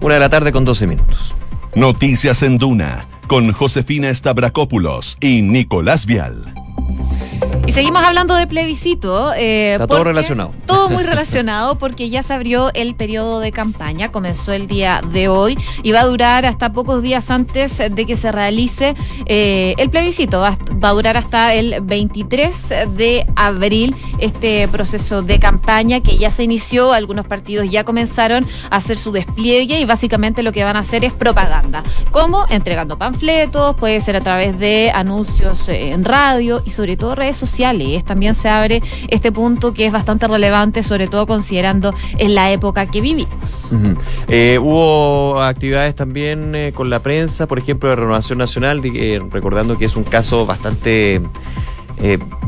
Una 0.00 0.14
de 0.14 0.20
la 0.20 0.28
tarde 0.28 0.52
con 0.52 0.64
12 0.64 0.86
minutos. 0.86 1.34
Noticias 1.74 2.42
en 2.42 2.58
Duna 2.58 3.06
con 3.26 3.52
Josefina 3.52 4.14
Stavrakopoulos 4.14 5.16
y 5.20 5.42
Nicolás 5.42 6.06
Vial. 6.06 6.54
Y 7.66 7.72
seguimos 7.72 8.02
hablando 8.04 8.34
de 8.34 8.46
plebiscito. 8.46 9.32
Eh, 9.32 9.72
Está 9.72 9.86
todo 9.86 10.04
relacionado. 10.04 10.50
Todo 10.66 10.90
muy 10.90 11.02
relacionado 11.02 11.78
porque 11.78 12.10
ya 12.10 12.22
se 12.22 12.34
abrió 12.34 12.70
el 12.74 12.94
periodo 12.94 13.40
de 13.40 13.52
campaña, 13.52 14.12
comenzó 14.12 14.52
el 14.52 14.66
día 14.66 15.00
de 15.12 15.28
hoy 15.28 15.56
y 15.82 15.92
va 15.92 16.00
a 16.00 16.04
durar 16.04 16.44
hasta 16.44 16.74
pocos 16.74 17.02
días 17.02 17.30
antes 17.30 17.78
de 17.78 18.06
que 18.06 18.16
se 18.16 18.30
realice 18.32 18.94
eh, 19.24 19.74
el 19.78 19.88
plebiscito. 19.88 20.40
Va, 20.40 20.58
a 20.82 20.92
durar 20.92 21.16
hasta 21.16 21.54
el 21.54 21.80
23 21.80 22.68
de 22.94 23.26
abril 23.34 23.96
este 24.18 24.68
proceso 24.68 25.22
de 25.22 25.38
campaña 25.38 26.00
que 26.00 26.18
ya 26.18 26.30
se 26.30 26.44
inició. 26.44 26.92
Algunos 26.92 27.26
partidos 27.26 27.70
ya 27.70 27.84
comenzaron 27.84 28.46
a 28.70 28.76
hacer 28.76 28.98
su 28.98 29.10
despliegue 29.10 29.80
y 29.80 29.86
básicamente 29.86 30.42
lo 30.42 30.52
que 30.52 30.64
van 30.64 30.76
a 30.76 30.80
hacer 30.80 31.02
es 31.02 31.14
propaganda. 31.14 31.82
como 32.10 32.44
Entregando 32.50 32.98
panfletos, 32.98 33.74
puede 33.76 34.02
ser 34.02 34.16
a 34.16 34.20
través 34.20 34.58
de 34.58 34.92
anuncios 34.94 35.66
en 35.70 36.04
radio 36.04 36.62
y 36.66 36.70
sobre 36.70 36.98
todo 36.98 37.14
redes 37.14 37.38
sociales 37.38 37.53
también 38.04 38.34
se 38.34 38.48
abre 38.48 38.82
este 39.08 39.32
punto 39.32 39.72
que 39.72 39.86
es 39.86 39.92
bastante 39.92 40.26
relevante, 40.26 40.82
sobre 40.82 41.06
todo 41.06 41.26
considerando 41.26 41.94
en 42.18 42.34
la 42.34 42.50
época 42.50 42.86
que 42.86 43.00
vivimos. 43.00 43.68
Eh, 44.28 44.58
hubo 44.60 45.40
actividades 45.40 45.94
también 45.94 46.54
eh, 46.54 46.72
con 46.74 46.90
la 46.90 47.00
prensa, 47.00 47.46
por 47.46 47.58
ejemplo, 47.58 47.88
de 47.88 47.96
Renovación 47.96 48.38
Nacional, 48.38 48.80
eh, 48.84 49.20
recordando 49.30 49.78
que 49.78 49.84
es 49.84 49.96
un 49.96 50.04
caso 50.04 50.46
bastante... 50.46 51.22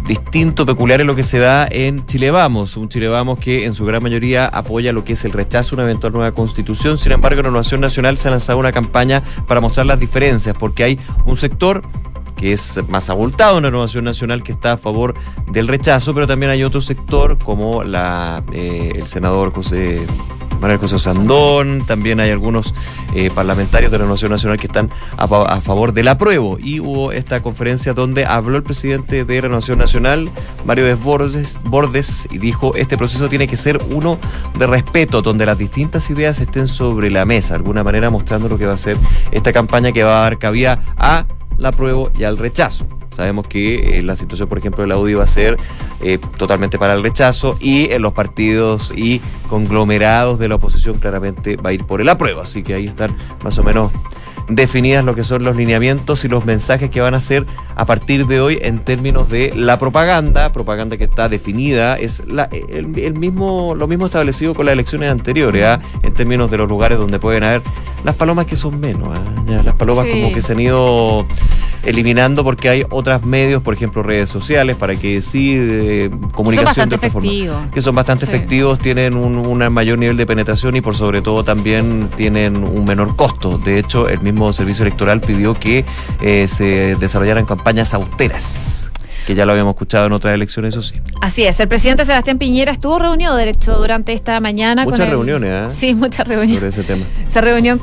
distinto, 0.06 0.66
peculiar 0.66 1.00
en 1.00 1.06
lo 1.06 1.14
que 1.14 1.22
se 1.22 1.38
da 1.38 1.66
en 1.70 2.04
Chile 2.06 2.30
Vamos, 2.30 2.76
un 2.76 2.88
Chile 2.88 3.08
Vamos 3.08 3.38
que 3.38 3.64
en 3.64 3.72
su 3.72 3.84
gran 3.84 4.02
mayoría 4.02 4.46
apoya 4.46 4.92
lo 4.92 5.02
que 5.02 5.14
es 5.14 5.24
el 5.24 5.32
rechazo 5.32 5.74
a 5.74 5.76
una 5.76 5.84
eventual 5.84 6.12
nueva 6.12 6.32
constitución. 6.32 6.98
Sin 6.98 7.12
embargo, 7.12 7.40
en 7.40 7.46
Renovación 7.46 7.80
Nacional 7.80 8.16
se 8.18 8.28
ha 8.28 8.32
lanzado 8.32 8.58
una 8.58 8.72
campaña 8.72 9.22
para 9.46 9.60
mostrar 9.60 9.86
las 9.86 9.98
diferencias, 9.98 10.54
porque 10.58 10.84
hay 10.84 10.98
un 11.24 11.36
sector 11.36 11.82
que 12.36 12.52
es 12.52 12.80
más 12.88 13.10
abultado, 13.10 13.58
una 13.58 13.70
renovación 13.70 14.04
nacional 14.04 14.42
que 14.42 14.52
está 14.52 14.72
a 14.72 14.76
favor 14.76 15.14
del 15.50 15.68
rechazo, 15.68 16.14
pero 16.14 16.26
también 16.26 16.50
hay 16.50 16.62
otro 16.62 16.80
sector 16.80 17.38
como 17.38 17.82
la, 17.82 18.42
eh, 18.52 18.92
el 18.94 19.06
senador 19.06 19.52
José 19.52 20.06
Manuel 20.60 20.78
José 20.78 20.98
Sandón, 20.98 21.84
también 21.86 22.20
hay 22.20 22.30
algunos 22.30 22.74
eh, 23.14 23.30
parlamentarios 23.34 23.90
de 23.90 23.98
la 23.98 24.02
Renovación 24.04 24.30
Nacional 24.30 24.58
que 24.58 24.66
están 24.66 24.90
a, 25.16 25.60
favor 25.60 25.92
del 25.92 26.08
apruebo. 26.08 26.58
Y 26.58 26.80
hubo 26.80 27.12
esta 27.12 27.42
conferencia 27.42 27.92
donde 27.92 28.24
habló 28.24 28.56
el 28.56 28.62
presidente 28.62 29.24
de 29.24 29.40
Renovación 29.40 29.78
Nacional, 29.78 30.30
Mario 30.64 30.86
Desbordes, 30.86 31.58
Bordes, 31.64 32.28
y 32.30 32.38
dijo, 32.38 32.74
este 32.74 32.96
proceso 32.96 33.28
tiene 33.28 33.46
que 33.46 33.56
ser 33.56 33.80
uno 33.90 34.18
de 34.58 34.66
respeto, 34.66 35.22
donde 35.22 35.46
las 35.46 35.58
distintas 35.58 36.08
ideas 36.10 36.40
estén 36.40 36.68
sobre 36.68 37.10
la 37.10 37.24
mesa, 37.24 37.54
de 37.54 37.58
alguna 37.58 37.84
manera 37.84 38.10
mostrando 38.10 38.48
lo 38.48 38.58
que 38.58 38.66
va 38.66 38.74
a 38.74 38.78
ser 38.78 38.96
esta 39.30 39.52
campaña 39.52 39.92
que 39.92 40.04
va 40.04 40.20
a 40.20 40.22
dar 40.22 40.38
cabida 40.38 40.82
a 40.96 41.26
la 41.58 41.68
apruebo 41.68 42.10
y 42.18 42.24
al 42.24 42.38
rechazo. 42.38 42.86
Sabemos 43.14 43.46
que 43.46 43.98
eh, 43.98 44.02
la 44.02 44.14
situación, 44.14 44.48
por 44.48 44.58
ejemplo, 44.58 44.82
del 44.82 44.92
audio 44.92 45.18
va 45.18 45.24
a 45.24 45.28
ser 45.28 45.56
eh, 46.02 46.18
totalmente 46.36 46.78
para 46.78 46.92
el 46.92 47.02
rechazo 47.02 47.56
y 47.60 47.90
en 47.90 48.02
los 48.02 48.12
partidos 48.12 48.92
y 48.94 49.22
conglomerados 49.48 50.38
de 50.38 50.48
la 50.48 50.56
oposición 50.56 50.98
claramente 50.98 51.56
va 51.56 51.70
a 51.70 51.72
ir 51.72 51.84
por 51.84 52.02
el 52.02 52.08
apruebo. 52.10 52.42
Así 52.42 52.62
que 52.62 52.74
ahí 52.74 52.86
están 52.86 53.16
más 53.42 53.56
o 53.58 53.62
menos 53.62 53.90
definidas 54.48 55.04
lo 55.04 55.14
que 55.14 55.24
son 55.24 55.44
los 55.44 55.56
lineamientos 55.56 56.24
y 56.24 56.28
los 56.28 56.44
mensajes 56.44 56.90
que 56.90 57.00
van 57.00 57.14
a 57.14 57.18
hacer 57.18 57.46
a 57.74 57.84
partir 57.84 58.26
de 58.26 58.40
hoy 58.40 58.58
en 58.62 58.78
términos 58.78 59.28
de 59.28 59.52
la 59.54 59.78
propaganda, 59.78 60.52
propaganda 60.52 60.96
que 60.96 61.04
está 61.04 61.28
definida, 61.28 61.96
es 61.96 62.22
el, 62.60 63.14
mismo, 63.14 63.74
lo 63.74 63.88
mismo 63.88 64.06
establecido 64.06 64.54
con 64.54 64.66
las 64.66 64.74
elecciones 64.74 65.10
anteriores, 65.10 65.64
¿ah? 65.64 65.80
en 66.02 66.14
términos 66.14 66.50
de 66.50 66.58
los 66.58 66.68
lugares 66.68 66.98
donde 66.98 67.18
pueden 67.18 67.44
haber 67.44 67.62
las 68.04 68.14
palomas 68.14 68.46
que 68.46 68.56
son 68.56 68.78
menos, 68.80 69.16
¿ah? 69.16 69.62
las 69.64 69.74
palomas 69.74 70.06
como 70.06 70.32
que 70.32 70.42
se 70.42 70.52
han 70.52 70.60
ido 70.60 71.26
eliminando 71.84 72.44
porque 72.44 72.68
hay 72.68 72.84
otros 72.90 73.24
medios, 73.24 73.62
por 73.62 73.74
ejemplo 73.74 74.02
redes 74.02 74.28
sociales, 74.28 74.76
para 74.76 74.96
que 74.96 75.22
sí, 75.22 75.54
eh, 75.56 76.10
comunicación 76.32 76.88
de 76.88 76.96
otra 76.96 77.10
forma, 77.10 77.70
que 77.72 77.80
son 77.80 77.94
bastante 77.94 78.24
efectivos, 78.24 78.78
tienen 78.78 79.16
un, 79.16 79.36
un 79.36 79.72
mayor 79.72 79.98
nivel 79.98 80.16
de 80.16 80.26
penetración 80.26 80.76
y 80.76 80.80
por 80.80 80.96
sobre 80.96 81.22
todo 81.22 81.44
también 81.44 82.08
tienen 82.16 82.56
un 82.56 82.84
menor 82.84 83.16
costo. 83.16 83.58
De 83.58 83.78
hecho, 83.78 84.08
el 84.08 84.20
mismo 84.20 84.52
Servicio 84.52 84.84
Electoral 84.84 85.20
pidió 85.20 85.54
que 85.54 85.84
eh, 86.20 86.48
se 86.48 86.96
desarrollaran 86.96 87.46
campañas 87.46 87.94
austeras. 87.94 88.90
Que 89.26 89.34
ya 89.34 89.44
lo 89.44 89.52
habíamos 89.52 89.74
escuchado 89.74 90.06
en 90.06 90.12
otras 90.12 90.32
elecciones, 90.34 90.74
eso 90.74 90.82
sí. 90.82 90.94
Así 91.20 91.42
es, 91.42 91.58
el 91.58 91.66
presidente 91.66 92.04
Sebastián 92.04 92.38
Piñera 92.38 92.70
estuvo 92.70 92.98
reunido, 92.98 93.34
de 93.34 93.50
hecho, 93.50 93.76
durante 93.76 94.12
esta 94.12 94.38
mañana. 94.38 94.84
Muchas 94.84 95.00
con 95.00 95.10
reuniones, 95.10 95.72
¿eh? 95.72 95.74
Sí, 95.74 95.94
muchas 95.96 96.28
reuniones. 96.28 96.54
Sobre 96.54 96.68
ese 96.68 96.84
tema. 96.84 97.04
Se 97.26 97.40
reunió 97.40 97.78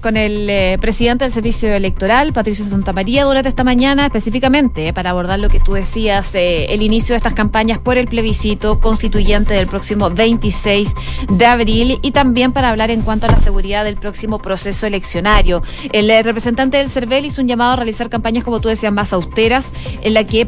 con, 0.00 0.16
el 0.16 0.48
eh, 0.48 0.78
presidente 0.80 1.24
del 1.24 1.32
Servicio 1.32 1.72
Electoral, 1.72 2.32
Patricio 2.32 2.64
Santamaría, 2.64 3.24
durante 3.24 3.50
esta 3.50 3.62
mañana, 3.62 4.06
específicamente 4.06 4.88
eh, 4.88 4.92
para 4.94 5.10
abordar 5.10 5.38
lo 5.38 5.50
que 5.50 5.60
tú 5.60 5.74
decías, 5.74 6.34
eh, 6.34 6.66
el 6.70 6.80
inicio 6.80 7.12
de 7.12 7.18
estas 7.18 7.34
campañas 7.34 7.78
por 7.78 7.98
el 7.98 8.06
plebiscito 8.08 8.80
constituyente 8.80 9.52
del 9.52 9.66
próximo 9.66 10.08
26 10.08 10.94
de 11.28 11.46
abril 11.46 11.98
y 12.00 12.12
también 12.12 12.52
para 12.52 12.70
hablar 12.70 12.90
en 12.90 13.02
cuanto 13.02 13.26
a 13.26 13.30
la 13.30 13.36
seguridad 13.36 13.84
del 13.84 13.96
próximo 13.96 14.38
proceso 14.38 14.86
eleccionario. 14.86 15.62
El 15.92 16.08
representante 16.24 16.78
del 16.78 16.88
CERVEL 16.88 17.26
hizo 17.26 17.42
un 17.42 17.48
llamado 17.48 17.74
a 17.74 17.76
realizar 17.76 18.08
campañas, 18.08 18.44
como 18.44 18.60
tú 18.62 18.68
decías, 18.70 18.94
más 18.94 19.12
austeras, 19.12 19.72
en 20.00 20.14
la 20.14 20.24
que 20.24 20.46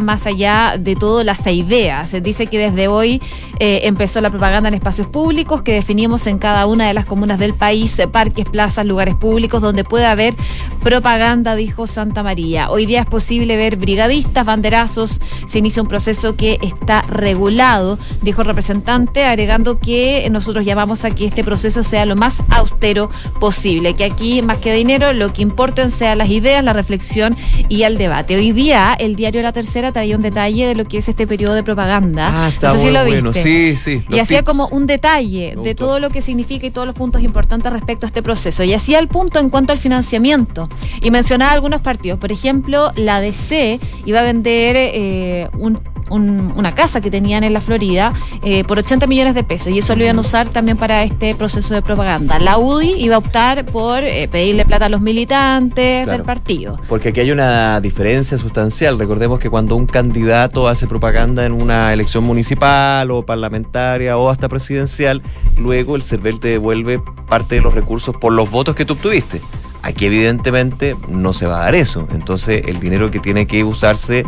más 0.00 0.26
allá 0.26 0.76
de 0.78 0.96
todo 0.96 1.22
las 1.24 1.46
ideas. 1.46 2.14
Dice 2.22 2.46
que 2.46 2.58
desde 2.58 2.88
hoy 2.88 3.20
empezó 3.58 4.20
la 4.20 4.30
propaganda 4.30 4.68
en 4.68 4.74
espacios 4.74 5.06
públicos 5.06 5.62
que 5.62 5.72
definimos 5.72 6.26
en 6.26 6.38
cada 6.38 6.66
una 6.66 6.86
de 6.88 6.94
las 6.94 7.04
comunas 7.04 7.38
del 7.38 7.54
país, 7.54 8.00
parques, 8.10 8.44
plazas, 8.44 8.86
lugares 8.86 9.14
públicos 9.14 9.62
donde 9.62 9.84
puede 9.84 10.06
haber 10.06 10.34
propaganda, 10.82 11.54
dijo 11.54 11.86
Santa 11.86 12.22
María. 12.22 12.70
Hoy 12.70 12.86
día 12.86 13.00
es 13.00 13.06
posible 13.06 13.56
ver 13.56 13.76
brigadistas, 13.76 14.44
banderazos, 14.44 15.20
se 15.46 15.58
inicia 15.58 15.82
un 15.82 15.88
proceso 15.88 16.36
que 16.36 16.58
está 16.62 17.02
regulado, 17.02 17.98
dijo 18.22 18.42
el 18.42 18.48
representante, 18.48 19.24
agregando 19.24 19.78
que 19.78 20.28
nosotros 20.30 20.64
llamamos 20.64 21.04
a 21.04 21.10
que 21.10 21.26
este 21.26 21.44
proceso 21.44 21.82
sea 21.82 22.06
lo 22.06 22.16
más 22.16 22.42
austero 22.50 23.10
posible, 23.40 23.94
que 23.94 24.04
aquí 24.04 24.42
más 24.42 24.58
que 24.58 24.72
dinero 24.74 25.12
lo 25.12 25.32
que 25.32 25.42
importen 25.42 25.90
sean 25.90 26.18
las 26.18 26.30
ideas, 26.30 26.64
la 26.64 26.72
reflexión 26.72 27.36
y 27.68 27.82
el 27.82 27.98
debate. 27.98 28.36
Hoy 28.36 28.52
día 28.52 28.94
el 28.98 29.16
diario 29.16 29.42
La 29.42 29.52
Tercera 29.52 29.71
traía 29.92 30.16
un 30.16 30.22
detalle 30.22 30.66
de 30.66 30.74
lo 30.74 30.84
que 30.84 30.98
es 30.98 31.08
este 31.08 31.26
periodo 31.26 31.54
de 31.54 31.62
propaganda. 31.62 32.44
Ah, 32.44 32.48
está 32.48 32.74
bueno. 32.74 33.32
Sí, 33.32 33.76
sí. 33.76 34.04
Y 34.08 34.18
hacía 34.18 34.42
como 34.42 34.68
un 34.68 34.86
detalle 34.86 35.54
de 35.62 35.74
todo 35.74 35.98
lo 35.98 36.10
que 36.10 36.20
significa 36.20 36.66
y 36.66 36.70
todos 36.70 36.86
los 36.86 36.94
puntos 36.94 37.22
importantes 37.22 37.72
respecto 37.72 38.06
a 38.06 38.08
este 38.08 38.22
proceso. 38.22 38.62
Y 38.64 38.74
hacía 38.74 38.98
el 38.98 39.08
punto 39.08 39.38
en 39.38 39.50
cuanto 39.50 39.72
al 39.72 39.78
financiamiento. 39.78 40.68
Y 41.00 41.10
mencionaba 41.10 41.52
algunos 41.52 41.80
partidos. 41.80 42.18
Por 42.18 42.32
ejemplo, 42.32 42.92
la 42.96 43.20
DC 43.20 43.80
iba 44.04 44.20
a 44.20 44.22
vender 44.22 44.76
eh, 44.76 45.48
un 45.58 45.78
una 46.10 46.74
casa 46.74 47.00
que 47.00 47.10
tenían 47.10 47.44
en 47.44 47.52
la 47.52 47.60
Florida 47.60 48.12
eh, 48.42 48.64
por 48.64 48.78
80 48.78 49.06
millones 49.06 49.34
de 49.34 49.44
pesos 49.44 49.68
y 49.68 49.78
eso 49.78 49.96
lo 49.96 50.04
iban 50.04 50.18
a 50.18 50.20
usar 50.20 50.48
también 50.48 50.76
para 50.76 51.02
este 51.02 51.34
proceso 51.34 51.74
de 51.74 51.82
propaganda. 51.82 52.38
La 52.38 52.58
UDI 52.58 52.94
iba 52.98 53.16
a 53.16 53.18
optar 53.18 53.64
por 53.66 54.04
eh, 54.04 54.28
pedirle 54.28 54.64
plata 54.64 54.86
a 54.86 54.88
los 54.88 55.00
militantes 55.00 56.06
del 56.06 56.22
partido. 56.22 56.78
Porque 56.88 57.10
aquí 57.10 57.20
hay 57.20 57.30
una 57.30 57.80
diferencia 57.80 58.38
sustancial. 58.38 58.98
Recordemos 58.98 59.38
que 59.38 59.50
cuando 59.50 59.76
un 59.76 59.86
candidato 59.86 60.68
hace 60.68 60.86
propaganda 60.86 61.44
en 61.46 61.52
una 61.52 61.92
elección 61.92 62.24
municipal 62.24 63.10
o 63.10 63.24
parlamentaria 63.24 64.16
o 64.16 64.28
hasta 64.30 64.48
presidencial, 64.48 65.22
luego 65.58 65.96
el 65.96 66.02
CERVEL 66.02 66.40
te 66.40 66.48
devuelve 66.48 67.00
parte 67.28 67.56
de 67.56 67.60
los 67.60 67.74
recursos 67.74 68.16
por 68.16 68.32
los 68.32 68.50
votos 68.50 68.74
que 68.74 68.84
tú 68.84 68.94
obtuviste. 68.94 69.40
Aquí 69.82 70.06
evidentemente 70.06 70.96
no 71.08 71.32
se 71.32 71.46
va 71.46 71.56
a 71.56 71.64
dar 71.64 71.74
eso. 71.74 72.06
Entonces 72.12 72.62
el 72.66 72.78
dinero 72.78 73.10
que 73.10 73.18
tiene 73.18 73.46
que 73.46 73.64
usarse 73.64 74.24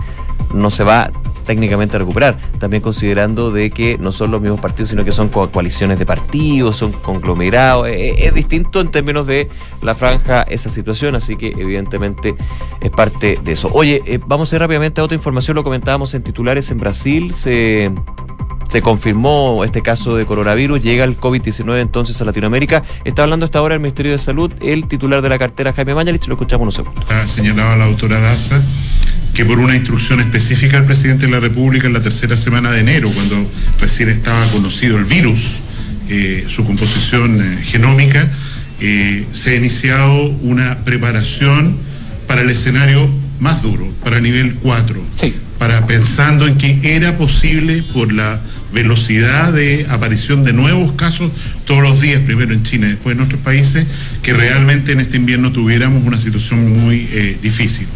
no 0.52 0.70
se 0.70 0.84
va 0.84 1.10
técnicamente 1.44 1.96
a 1.96 1.98
recuperar. 2.00 2.38
También 2.58 2.82
considerando 2.82 3.50
de 3.50 3.70
que 3.70 3.98
no 3.98 4.12
son 4.12 4.30
los 4.30 4.40
mismos 4.40 4.60
partidos, 4.60 4.90
sino 4.90 5.04
que 5.04 5.12
son 5.12 5.28
coaliciones 5.28 5.98
de 5.98 6.06
partidos, 6.06 6.76
son 6.76 6.92
conglomerados. 6.92 7.88
Eh, 7.88 8.10
eh, 8.10 8.26
es, 8.26 8.34
distinto 8.34 8.80
en 8.80 8.90
términos 8.90 9.26
de 9.26 9.48
la 9.82 9.94
franja 9.94 10.42
esa 10.42 10.70
situación, 10.70 11.14
así 11.14 11.36
que 11.36 11.48
evidentemente 11.48 12.34
es 12.80 12.90
parte 12.90 13.38
de 13.42 13.52
eso. 13.52 13.70
Oye, 13.72 14.02
eh, 14.06 14.18
vamos 14.26 14.52
a 14.52 14.56
ir 14.56 14.60
rápidamente 14.60 15.00
a 15.00 15.04
otra 15.04 15.14
información, 15.14 15.54
lo 15.54 15.64
comentábamos 15.64 16.14
en 16.14 16.22
titulares 16.22 16.70
en 16.70 16.78
Brasil, 16.78 17.34
se 17.34 17.92
se 18.68 18.82
confirmó 18.82 19.62
este 19.64 19.82
caso 19.82 20.16
de 20.16 20.26
coronavirus, 20.26 20.82
llega 20.82 21.04
el 21.04 21.20
COVID-19 21.20 21.80
entonces 21.80 22.20
a 22.20 22.24
Latinoamérica. 22.24 22.82
Está 23.04 23.22
hablando 23.22 23.44
hasta 23.44 23.58
ahora 23.58 23.74
el 23.74 23.80
Ministerio 23.80 24.12
de 24.12 24.18
Salud, 24.18 24.50
el 24.60 24.88
titular 24.88 25.22
de 25.22 25.28
la 25.28 25.38
cartera 25.38 25.72
Jaime 25.72 25.94
Mañalich, 25.94 26.26
lo 26.26 26.34
escuchamos 26.34 26.62
unos 26.62 26.74
segundos. 26.74 27.04
Señalaba 27.30 27.76
la 27.76 27.86
doctora 27.86 28.18
Daza 28.20 28.60
que 29.34 29.44
por 29.44 29.58
una 29.58 29.74
instrucción 29.74 30.20
específica 30.20 30.76
del 30.76 30.86
presidente 30.86 31.26
de 31.26 31.32
la 31.32 31.40
República 31.40 31.88
en 31.88 31.92
la 31.92 32.00
tercera 32.00 32.36
semana 32.36 32.70
de 32.70 32.80
enero, 32.80 33.10
cuando 33.10 33.50
recién 33.80 34.08
estaba 34.08 34.46
conocido 34.52 34.96
el 34.96 35.04
virus, 35.04 35.58
eh, 36.08 36.44
su 36.46 36.64
composición 36.64 37.42
eh, 37.42 37.64
genómica, 37.64 38.30
eh, 38.80 39.26
se 39.32 39.50
ha 39.50 39.54
iniciado 39.56 40.28
una 40.42 40.78
preparación 40.84 41.76
para 42.28 42.42
el 42.42 42.50
escenario 42.50 43.10
más 43.40 43.60
duro, 43.60 43.92
para 44.04 44.20
nivel 44.20 44.54
4. 44.54 45.02
Sí. 45.16 45.34
Para 45.58 45.84
pensando 45.86 46.46
en 46.46 46.56
que 46.56 46.78
era 46.94 47.16
posible 47.16 47.82
por 47.92 48.12
la 48.12 48.40
velocidad 48.74 49.52
de 49.52 49.86
aparición 49.88 50.44
de 50.44 50.52
nuevos 50.52 50.92
casos 50.92 51.30
todos 51.64 51.82
los 51.82 52.00
días, 52.00 52.20
primero 52.20 52.52
en 52.52 52.64
China 52.64 52.86
y 52.86 52.90
después 52.90 53.16
en 53.16 53.22
otros 53.22 53.40
países, 53.40 53.86
que 54.22 54.34
realmente 54.34 54.92
en 54.92 55.00
este 55.00 55.16
invierno 55.16 55.52
tuviéramos 55.52 56.04
una 56.04 56.18
situación 56.18 56.84
muy 56.84 57.08
eh, 57.12 57.38
difícil. 57.40 57.86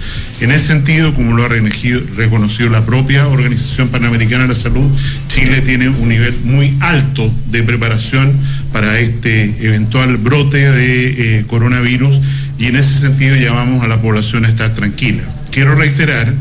En 0.41 0.53
ese 0.53 0.69
sentido, 0.69 1.13
como 1.15 1.37
lo 1.37 1.45
ha 1.45 1.49
reconocido 1.49 2.71
la 2.71 2.87
propia 2.87 3.27
Organización 3.27 3.89
Panamericana 3.89 4.45
de 4.45 4.49
la 4.49 4.55
Salud, 4.55 4.89
Chile 5.27 5.61
tiene 5.61 5.89
un 5.89 6.09
nivel 6.09 6.35
muy 6.45 6.77
alto 6.81 7.31
de 7.51 7.63
preparación 7.65 8.33
para 8.73 9.01
este 9.01 9.57
eventual 9.61 10.17
brote 10.17 10.71
de 10.71 11.39
eh, 11.39 11.45
coronavirus 11.47 12.21
y 12.59 12.67
en 12.67 12.77
ese 12.77 13.01
sentido 13.01 13.37
llamamos 13.37 13.83
a 13.83 13.89
la 13.89 14.01
población 14.01 14.45
a 14.45 14.49
estar 14.49 14.73
tranquila. 14.75 15.25
Quiero 15.51 15.75
reiterar 15.75 16.33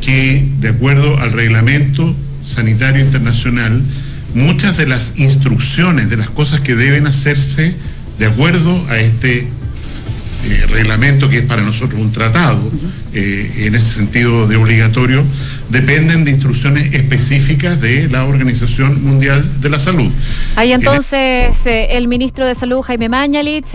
que 0.00 0.46
de 0.60 0.68
acuerdo 0.68 1.18
al 1.18 1.32
reglamento 1.32 2.14
sanitario 2.48 3.02
internacional, 3.02 3.82
muchas 4.34 4.76
de 4.76 4.86
las 4.86 5.14
instrucciones, 5.16 6.10
de 6.10 6.16
las 6.16 6.30
cosas 6.30 6.60
que 6.60 6.74
deben 6.74 7.06
hacerse 7.06 7.74
de 8.18 8.26
acuerdo 8.26 8.84
a 8.88 8.98
este 8.98 9.48
eh, 10.44 10.66
reglamento 10.68 11.28
que 11.28 11.38
es 11.38 11.44
para 11.44 11.62
nosotros 11.62 12.00
un 12.00 12.12
tratado, 12.12 12.70
eh, 13.12 13.66
en 13.66 13.74
ese 13.74 13.94
sentido 13.94 14.46
de 14.46 14.56
obligatorio, 14.56 15.24
dependen 15.68 16.24
de 16.24 16.32
instrucciones 16.32 16.94
específicas 16.94 17.80
de 17.80 18.08
la 18.08 18.24
Organización 18.24 19.02
Mundial 19.04 19.60
de 19.60 19.68
la 19.68 19.78
Salud. 19.78 20.10
Ahí 20.56 20.72
entonces 20.72 21.66
eh, 21.66 21.88
el 21.90 22.08
ministro 22.08 22.46
de 22.46 22.54
Salud, 22.54 22.82
Jaime 22.82 23.08
Mañalich, 23.08 23.74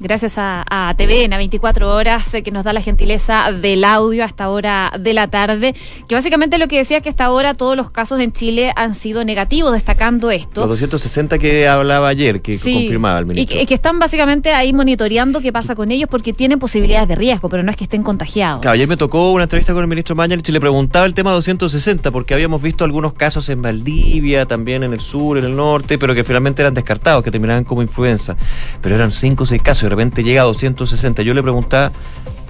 gracias 0.00 0.38
a, 0.38 0.64
a 0.68 0.94
TVN, 0.96 1.32
a 1.34 1.36
24 1.36 1.94
horas, 1.94 2.32
eh, 2.34 2.42
que 2.42 2.50
nos 2.50 2.64
da 2.64 2.72
la 2.72 2.80
gentileza 2.80 3.52
del 3.52 3.84
audio 3.84 4.24
hasta 4.24 4.48
hora 4.48 4.92
de 4.98 5.14
la 5.14 5.28
tarde, 5.28 5.74
que 6.08 6.14
básicamente 6.14 6.58
lo 6.58 6.66
que 6.68 6.78
decía 6.78 6.96
es 6.96 7.02
que 7.02 7.10
hasta 7.10 7.26
ahora 7.26 7.54
todos 7.54 7.76
los 7.76 7.90
casos 7.90 8.18
en 8.20 8.32
Chile 8.32 8.72
han 8.76 8.94
sido 8.94 9.24
negativos, 9.24 9.72
destacando 9.72 10.30
esto. 10.30 10.62
Los 10.62 10.70
260 10.70 11.38
que 11.38 11.68
hablaba 11.68 12.08
ayer, 12.08 12.40
que 12.40 12.58
confirmaba 12.58 13.18
el 13.18 13.26
ministro. 13.26 13.60
Y 13.60 13.66
que, 13.66 13.74
están 13.74 13.98
básicamente 13.98 14.52
ahí 14.52 14.72
monitoreando 14.72 15.40
qué 15.40 15.52
pasa 15.52 15.74
con 15.74 15.90
ellos 15.90 16.08
porque 16.10 16.32
tienen 16.32 16.58
posibilidades 16.58 17.08
de 17.08 17.14
riesgo, 17.14 17.48
pero 17.48 17.62
no 17.62 17.70
es 17.70 17.76
que 17.76 17.84
estén 17.84 18.02
contagiados. 18.02 18.64
ayer 18.66 18.88
me 18.88 18.96
tocó 18.96 19.32
una 19.32 19.44
entrevista 19.44 19.72
con 19.72 19.82
el 19.82 19.88
ministro 19.88 20.14
Mañalich 20.16 20.48
y 20.48 20.52
le 20.52 20.60
preguntaba 20.60 21.04
el 21.06 21.14
tema 21.14 21.30
260, 21.32 22.10
porque 22.10 22.34
habíamos 22.34 22.62
visto 22.62 22.84
algunos 22.84 23.12
casos 23.12 23.48
en 23.48 23.62
Valdivia, 23.62 24.46
también 24.46 24.82
en 24.82 24.92
el 24.92 25.00
sur, 25.00 25.38
en 25.38 25.44
el 25.44 25.56
norte, 25.56 25.98
pero 25.98 26.14
que 26.14 26.24
finalmente 26.24 26.62
eran 26.62 26.74
descartados, 26.74 27.22
que 27.22 27.30
terminaban 27.30 27.64
como 27.64 27.82
influenza. 27.82 28.36
Pero 28.80 28.94
eran 28.94 29.12
5 29.12 29.42
o 29.42 29.46
6 29.46 29.62
casos 29.62 29.89
repente 29.90 30.22
llega 30.22 30.42
a 30.42 30.44
260. 30.44 31.22
Yo 31.22 31.34
le 31.34 31.42
preguntaba 31.42 31.92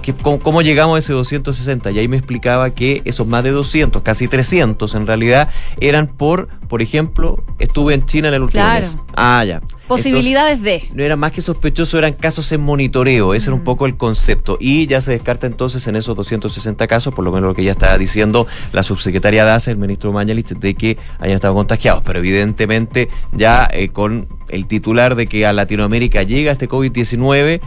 que, 0.01 0.15
cómo, 0.15 0.63
llegamos 0.63 0.97
a 0.97 0.99
ese 0.99 1.13
260 1.13 1.91
y 1.91 1.99
ahí 1.99 2.09
me 2.09 2.17
explicaba 2.17 2.71
que 2.71 3.03
esos 3.05 3.27
más 3.27 3.45
de 3.45 3.51
200, 3.51 4.03
casi 4.03 4.29
300 4.29 4.95
en 4.95 5.07
realidad, 5.07 5.51
eran 5.81 6.07
por, 6.07 6.49
por 6.69 6.83
ejemplo, 6.83 7.43
estuve 7.59 7.95
en 7.95 8.07
China 8.07 8.29
en 8.29 8.35
el 8.35 8.43
último 8.43 8.65
mes. 8.65 8.97
Ah, 9.17 9.45
ya. 9.45 9.61
Posibilidades 9.91 10.63
de. 10.63 10.85
No 10.95 11.03
era 11.03 11.17
más 11.17 11.33
que 11.33 11.43
sospechoso, 11.43 11.99
eran 11.99 12.13
casos 12.13 12.53
en 12.53 12.61
monitoreo, 12.61 13.35
ese 13.35 13.47
era 13.47 13.55
un 13.55 13.63
mm. 13.63 13.65
poco 13.65 13.87
el 13.87 13.97
concepto. 13.97 14.57
Y 14.61 14.87
ya 14.87 15.01
se 15.01 15.11
descarta 15.11 15.49
entonces 15.49 15.85
en 15.89 15.97
esos 15.97 16.15
260 16.15 16.87
casos, 16.87 17.13
por 17.13 17.25
lo 17.25 17.33
menos 17.33 17.49
lo 17.49 17.55
que 17.57 17.65
ya 17.65 17.73
estaba 17.73 17.99
diciendo 17.99 18.47
la 18.73 18.85
subsecretaria 18.85 19.45
Daza, 19.45 19.73
el 19.73 19.79
ministro 19.79 20.13
Mañalich, 20.13 20.51
de 20.51 20.75
que 20.75 20.97
hayan 21.19 21.35
estado 21.35 21.55
contagiados. 21.55 22.05
Pero 22.05 22.21
evidentemente 22.21 23.09
ya 23.33 23.69
eh, 23.73 23.89
con 23.89 24.29
el 24.49 24.67
titular 24.67 25.17
de 25.17 25.27
que 25.27 25.45
a 25.45 25.53
Latinoamérica 25.53 26.23
llega 26.23 26.53
este 26.53 26.69
COVID-19, 26.69 27.61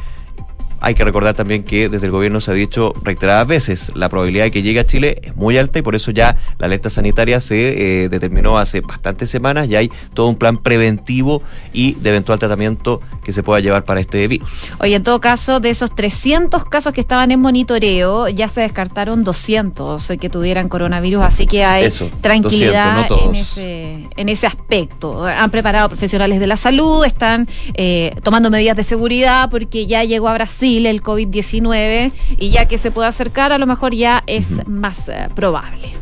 hay 0.84 0.96
que 0.96 1.06
recordar 1.06 1.34
también 1.34 1.64
que 1.64 1.88
desde 1.88 2.08
el 2.08 2.12
gobierno 2.12 2.42
se 2.42 2.52
ha 2.52 2.54
dicho 2.54 2.94
reiteradas 3.02 3.48
veces, 3.48 3.92
la 3.96 4.10
probabilidad 4.10 4.44
de 4.44 4.52
que 4.52 4.62
llegue 4.62 4.82
a 4.82 4.86
Chile 4.86 5.22
es 5.24 5.34
muy 5.34 5.58
alta 5.58 5.80
y 5.80 5.82
por 5.82 5.96
eso 5.96 6.12
ya 6.12 6.38
la 6.60 6.66
alerta 6.66 6.90
sanitaria 6.90 7.40
se 7.40 8.04
eh, 8.04 8.10
determinó 8.10 8.58
hace 8.58 8.82
bastantes 8.82 9.30
semanas 9.30 9.70
y 9.70 9.78
hay 9.78 9.90
todo 10.14 10.28
un 10.28 10.36
plan 10.36 10.58
preventivo 10.58 11.42
y 11.72 11.94
de 11.94 12.10
eventual 12.10 12.38
tratamiento 12.38 13.00
que 13.24 13.32
se 13.32 13.44
pueda 13.44 13.62
llevar 13.62 13.86
para 13.86 14.02
este 14.02 14.28
virus. 14.28 14.74
Oye, 14.80 14.96
en 14.96 15.04
todo 15.04 15.22
caso, 15.22 15.62
de 15.62 15.70
esos 15.70 15.96
300 15.96 16.66
casos 16.66 16.92
que 16.92 17.00
estaban 17.00 17.32
en 17.32 17.40
monitoreo, 17.40 18.28
ya 18.28 18.50
se 18.50 18.60
descartaron 18.60 19.24
200 19.24 20.06
que 20.20 20.30
tuvieran 20.30 20.68
coronavirus, 20.68 21.24
así 21.24 21.48
que 21.48 21.64
hay 21.64 21.88
tranquilidad 22.20 23.08
en, 23.10 23.36
ese, 23.36 24.10
en 24.18 24.28
ese 24.28 24.48
aspecto. 24.48 25.26
Han 25.26 25.50
preparado 25.50 25.88
profesionales 25.88 26.42
de 26.42 26.48
la 26.48 26.58
salud, 26.58 27.06
están 27.06 27.48
eh, 27.76 28.14
tomando 28.22 28.50
medidas 28.50 28.76
de 28.76 28.84
seguridad 28.84 29.50
porque 29.50 29.88
ya 29.88 30.04
llegó 30.04 30.28
a 30.28 30.34
Brasil 30.34 30.73
el 30.78 31.02
COVID-19 31.02 32.12
y 32.38 32.50
ya 32.50 32.68
que 32.68 32.78
se 32.78 32.92
puede 32.92 33.08
acercar, 33.08 33.52
a 33.52 33.58
lo 33.58 33.68
mejor 33.68 33.94
ya 33.94 34.24
es 34.28 34.68
más 34.68 35.10
eh, 35.10 35.30
probable. 35.36 35.94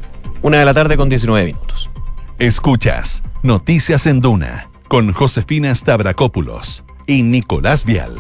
Una 0.42 0.58
de 0.60 0.66
la 0.66 0.74
tarde 0.74 0.98
con 0.98 1.10
19 1.10 1.46
minutos. 1.46 1.90
Escuchas 2.40 3.24
Noticias 3.44 4.08
en 4.08 4.22
Duna 4.22 4.70
con 4.88 5.14
Josefina 5.14 5.74
Stavrakopoulos 5.74 6.84
y 7.08 7.24
Nicolás 7.24 7.86
Vial. 7.86 8.16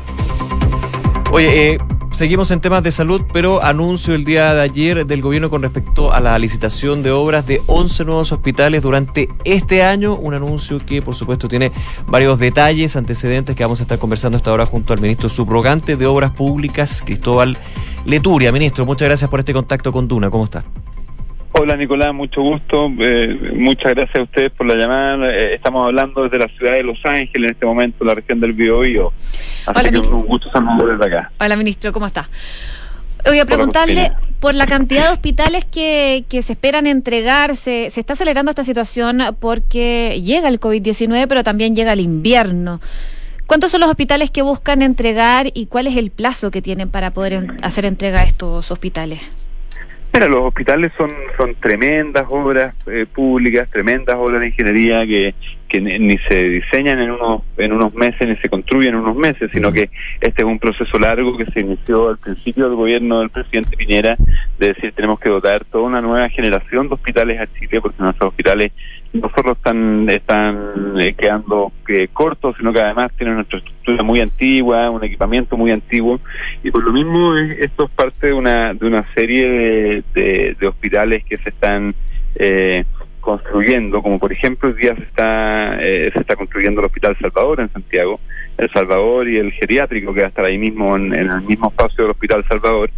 Oye, 1.31 1.73
eh, 1.73 1.77
seguimos 2.11 2.51
en 2.51 2.61
temas 2.61 2.83
de 2.83 2.91
salud, 2.91 3.21
pero 3.33 3.63
anuncio 3.63 4.13
el 4.13 4.25
día 4.25 4.53
de 4.53 4.61
ayer 4.61 5.05
del 5.05 5.21
gobierno 5.21 5.49
con 5.49 5.61
respecto 5.61 6.13
a 6.13 6.19
la 6.19 6.37
licitación 6.37 7.03
de 7.03 7.11
obras 7.11 7.45
de 7.47 7.61
11 7.67 8.05
nuevos 8.05 8.31
hospitales 8.31 8.81
durante 8.81 9.29
este 9.43 9.83
año. 9.83 10.15
Un 10.15 10.33
anuncio 10.33 10.85
que, 10.85 11.01
por 11.01 11.15
supuesto, 11.15 11.47
tiene 11.47 11.71
varios 12.07 12.39
detalles, 12.39 12.95
antecedentes 12.95 13.55
que 13.55 13.63
vamos 13.63 13.79
a 13.79 13.83
estar 13.83 13.99
conversando 13.99 14.37
esta 14.37 14.51
hora 14.51 14.65
junto 14.65 14.93
al 14.93 15.01
ministro 15.01 15.29
subrogante 15.29 15.95
de 15.95 16.05
Obras 16.05 16.31
Públicas, 16.31 17.01
Cristóbal 17.05 17.57
Leturia. 18.05 18.51
Ministro, 18.51 18.85
muchas 18.85 19.07
gracias 19.07 19.29
por 19.29 19.39
este 19.39 19.53
contacto 19.53 19.91
con 19.91 20.07
Duna. 20.07 20.29
¿Cómo 20.29 20.45
está? 20.45 20.63
Hola 21.53 21.75
Nicolás, 21.75 22.13
mucho 22.13 22.41
gusto. 22.41 22.89
Eh, 22.99 23.51
muchas 23.55 23.93
gracias 23.93 24.15
a 24.15 24.23
ustedes 24.23 24.51
por 24.51 24.65
la 24.65 24.75
llamada. 24.75 25.29
Eh, 25.31 25.55
estamos 25.55 25.85
hablando 25.85 26.23
desde 26.23 26.37
la 26.37 26.47
ciudad 26.47 26.73
de 26.73 26.83
Los 26.83 26.97
Ángeles, 27.05 27.49
en 27.49 27.53
este 27.53 27.65
momento, 27.65 28.05
la 28.05 28.15
región 28.15 28.39
del 28.39 28.53
Biobío. 28.53 29.11
Así 29.65 29.79
Hola, 29.79 29.91
que 29.91 29.97
un 29.99 30.25
gusto 30.25 30.49
saludar 30.51 30.97
desde 30.97 31.15
acá. 31.15 31.31
Hola 31.39 31.55
ministro, 31.57 31.91
¿cómo 31.91 32.07
está? 32.07 32.29
Voy 33.25 33.39
a 33.39 33.45
preguntarle 33.45 34.11
por 34.39 34.55
la 34.55 34.65
cantidad 34.65 35.07
de 35.07 35.09
hospitales 35.13 35.65
que, 35.65 36.23
que 36.29 36.41
se 36.41 36.53
esperan 36.53 36.87
entregarse. 36.87 37.89
Se 37.91 37.99
está 37.99 38.13
acelerando 38.13 38.49
esta 38.49 38.63
situación 38.63 39.19
porque 39.39 40.21
llega 40.23 40.47
el 40.47 40.59
COVID-19, 40.59 41.27
pero 41.27 41.43
también 41.43 41.75
llega 41.75 41.93
el 41.93 41.99
invierno. 41.99 42.79
¿Cuántos 43.45 43.71
son 43.71 43.81
los 43.81 43.89
hospitales 43.89 44.31
que 44.31 44.41
buscan 44.41 44.81
entregar 44.81 45.47
y 45.53 45.65
cuál 45.65 45.85
es 45.87 45.97
el 45.97 46.11
plazo 46.11 46.49
que 46.49 46.61
tienen 46.61 46.89
para 46.89 47.11
poder 47.11 47.57
hacer 47.61 47.83
entrega 47.85 48.21
a 48.21 48.23
estos 48.23 48.71
hospitales? 48.71 49.19
Mira, 50.13 50.27
los 50.27 50.43
hospitales 50.43 50.91
son, 50.97 51.09
son 51.37 51.55
tremendas 51.55 52.25
obras 52.29 52.75
eh, 52.85 53.05
públicas, 53.05 53.69
tremendas 53.69 54.17
obras 54.17 54.41
de 54.41 54.47
ingeniería 54.47 55.05
que, 55.05 55.33
que 55.69 55.79
ni 55.79 56.17
se 56.17 56.43
diseñan 56.43 56.99
en 56.99 57.11
unos, 57.11 57.43
en 57.57 57.71
unos 57.71 57.93
meses 57.93 58.27
ni 58.27 58.35
se 58.35 58.49
construyen 58.49 58.93
en 58.93 58.99
unos 58.99 59.15
meses, 59.15 59.49
sino 59.53 59.71
que 59.71 59.89
este 60.19 60.41
es 60.41 60.45
un 60.45 60.59
proceso 60.59 60.99
largo 60.99 61.37
que 61.37 61.45
se 61.45 61.61
inició 61.61 62.09
al 62.09 62.17
principio 62.17 62.67
del 62.67 62.75
gobierno 62.75 63.21
del 63.21 63.29
presidente 63.29 63.77
Piñera, 63.77 64.17
de 64.59 64.67
decir 64.67 64.91
tenemos 64.91 65.17
que 65.17 65.29
dotar 65.29 65.63
toda 65.63 65.85
una 65.85 66.01
nueva 66.01 66.27
generación 66.27 66.89
de 66.89 66.95
hospitales 66.95 67.39
a 67.39 67.47
Chile, 67.47 67.79
porque 67.79 68.03
nuestros 68.03 68.31
hospitales 68.31 68.73
no 69.13 69.29
solo 69.35 69.53
están, 69.53 70.09
están 70.09 70.99
eh, 70.99 71.13
quedando 71.13 71.71
eh, 71.87 72.07
cortos, 72.11 72.55
sino 72.57 72.71
que 72.71 72.79
además 72.79 73.11
tienen 73.17 73.35
nuestra 73.35 73.59
estructura 73.59 74.03
muy 74.03 74.21
antigua, 74.21 74.89
un 74.89 75.03
equipamiento 75.03 75.57
muy 75.57 75.71
antiguo, 75.71 76.19
y 76.63 76.71
por 76.71 76.83
lo 76.83 76.93
mismo 76.93 77.35
esto 77.35 77.85
es 77.85 77.91
parte 77.91 78.27
de 78.27 78.33
una, 78.33 78.73
de 78.73 78.85
una 78.85 79.05
serie 79.13 80.03
de, 80.13 80.67
hospitales 80.67 81.23
que 81.25 81.37
se 81.37 81.49
están 81.49 81.93
eh, 82.35 82.85
construyendo, 83.19 84.01
como 84.01 84.17
por 84.17 84.31
ejemplo 84.31 84.69
hoy 84.69 84.75
día 84.75 84.95
se 84.95 85.03
está, 85.03 85.77
se 85.79 86.19
está 86.19 86.35
construyendo 86.35 86.81
el 86.81 86.87
Hospital 86.87 87.17
Salvador 87.19 87.59
en 87.59 87.69
Santiago, 87.69 88.19
el 88.61 88.69
Salvador 88.69 89.27
y 89.27 89.37
el 89.37 89.51
geriátrico 89.51 90.13
que 90.13 90.21
va 90.21 90.27
a 90.27 90.29
estar 90.29 90.45
ahí 90.45 90.57
mismo 90.57 90.95
en 90.95 91.13
el 91.13 91.41
mismo 91.41 91.69
espacio 91.69 92.03
del 92.03 92.11
Hospital 92.11 92.45
Salvador, 92.47 92.89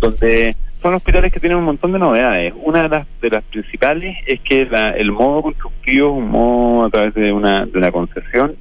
donde 0.00 0.56
son 0.80 0.94
hospitales 0.94 1.32
que 1.32 1.38
tienen 1.38 1.58
un 1.58 1.64
montón 1.64 1.92
de 1.92 1.98
novedades. 1.98 2.54
Una 2.56 2.82
de 2.82 2.88
las, 2.88 3.06
de 3.20 3.30
las 3.30 3.44
principales 3.44 4.16
es 4.26 4.40
que 4.40 4.62
el 4.96 5.12
modo 5.12 5.42
constructivo 5.42 6.08
es 6.08 6.24
un 6.24 6.30
modo 6.30 6.86
a 6.86 6.90
través 6.90 7.14
de 7.14 7.32
una, 7.32 7.66
de 7.66 7.78
una 7.78 7.92
concesión, 7.92 8.54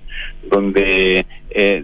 donde 0.49 1.25
eh, 1.49 1.83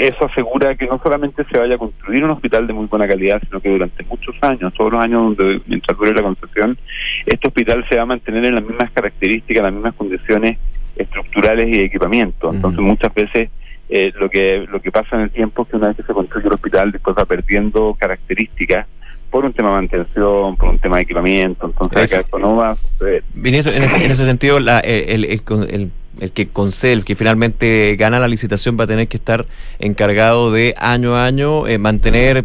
eso 0.00 0.26
asegura 0.26 0.74
que 0.74 0.86
no 0.86 1.00
solamente 1.02 1.44
se 1.44 1.58
vaya 1.58 1.76
a 1.76 1.78
construir 1.78 2.24
un 2.24 2.30
hospital 2.30 2.66
de 2.66 2.72
muy 2.72 2.86
buena 2.86 3.08
calidad, 3.08 3.40
sino 3.46 3.60
que 3.60 3.70
durante 3.70 4.04
muchos 4.04 4.34
años, 4.42 4.74
todos 4.74 4.92
los 4.92 5.00
años 5.00 5.36
donde, 5.36 5.60
mientras 5.66 5.96
dure 5.96 6.12
la 6.12 6.22
concesión, 6.22 6.76
este 7.24 7.48
hospital 7.48 7.86
se 7.88 7.96
va 7.96 8.02
a 8.02 8.06
mantener 8.06 8.44
en 8.44 8.56
las 8.56 8.64
mismas 8.64 8.90
características, 8.90 9.62
las 9.62 9.72
mismas 9.72 9.94
condiciones 9.94 10.58
estructurales 10.96 11.68
y 11.68 11.78
de 11.78 11.84
equipamiento. 11.84 12.52
Entonces, 12.52 12.80
muchas 12.80 13.14
veces 13.14 13.48
eh, 13.90 14.12
lo 14.18 14.30
que 14.30 14.66
lo 14.70 14.80
que 14.80 14.92
pasa 14.92 15.16
en 15.16 15.22
el 15.22 15.30
tiempo 15.30 15.62
es 15.62 15.68
que 15.68 15.76
una 15.76 15.88
vez 15.88 15.96
que 15.96 16.04
se 16.04 16.12
construye 16.12 16.46
el 16.46 16.54
hospital, 16.54 16.92
después 16.92 17.16
va 17.16 17.24
perdiendo 17.24 17.96
características 17.98 18.86
por 19.30 19.44
un 19.44 19.52
tema 19.52 19.68
de 19.68 19.74
mantención, 19.74 20.56
por 20.56 20.70
un 20.70 20.78
tema 20.78 20.96
de 20.96 21.02
equipamiento, 21.02 21.66
entonces 21.66 22.12
acá 22.12 22.20
esto 22.20 22.38
no 22.38 22.56
va 22.56 22.70
a 22.70 22.76
suceder. 22.76 23.22
Ministro, 23.34 23.72
en 23.72 23.84
ese, 23.84 24.04
en 24.04 24.10
ese 24.10 24.24
sentido, 24.24 24.58
la, 24.58 24.80
el, 24.80 25.24
el, 25.24 25.42
el, 25.68 25.90
el 26.20 26.32
que 26.32 26.48
Concel, 26.48 27.04
que 27.04 27.14
finalmente 27.14 27.94
gana 27.96 28.18
la 28.18 28.28
licitación, 28.28 28.76
va 28.78 28.84
a 28.84 28.86
tener 28.88 29.08
que 29.08 29.16
estar 29.16 29.46
encargado 29.78 30.50
de 30.50 30.74
año 30.78 31.16
a 31.16 31.26
año 31.26 31.68
eh, 31.68 31.78
mantener 31.78 32.44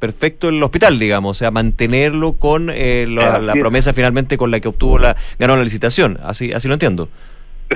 perfecto 0.00 0.48
el 0.48 0.62
hospital, 0.62 0.98
digamos, 0.98 1.36
o 1.36 1.38
sea, 1.38 1.50
mantenerlo 1.50 2.32
con 2.32 2.68
eh, 2.70 3.06
la, 3.08 3.38
la 3.38 3.52
promesa 3.54 3.92
finalmente 3.92 4.36
con 4.36 4.50
la 4.50 4.60
que 4.60 4.68
obtuvo 4.68 4.98
la 4.98 5.16
ganó 5.38 5.56
la 5.56 5.64
licitación, 5.64 6.18
así 6.22 6.52
así 6.52 6.68
lo 6.68 6.74
entiendo. 6.74 7.08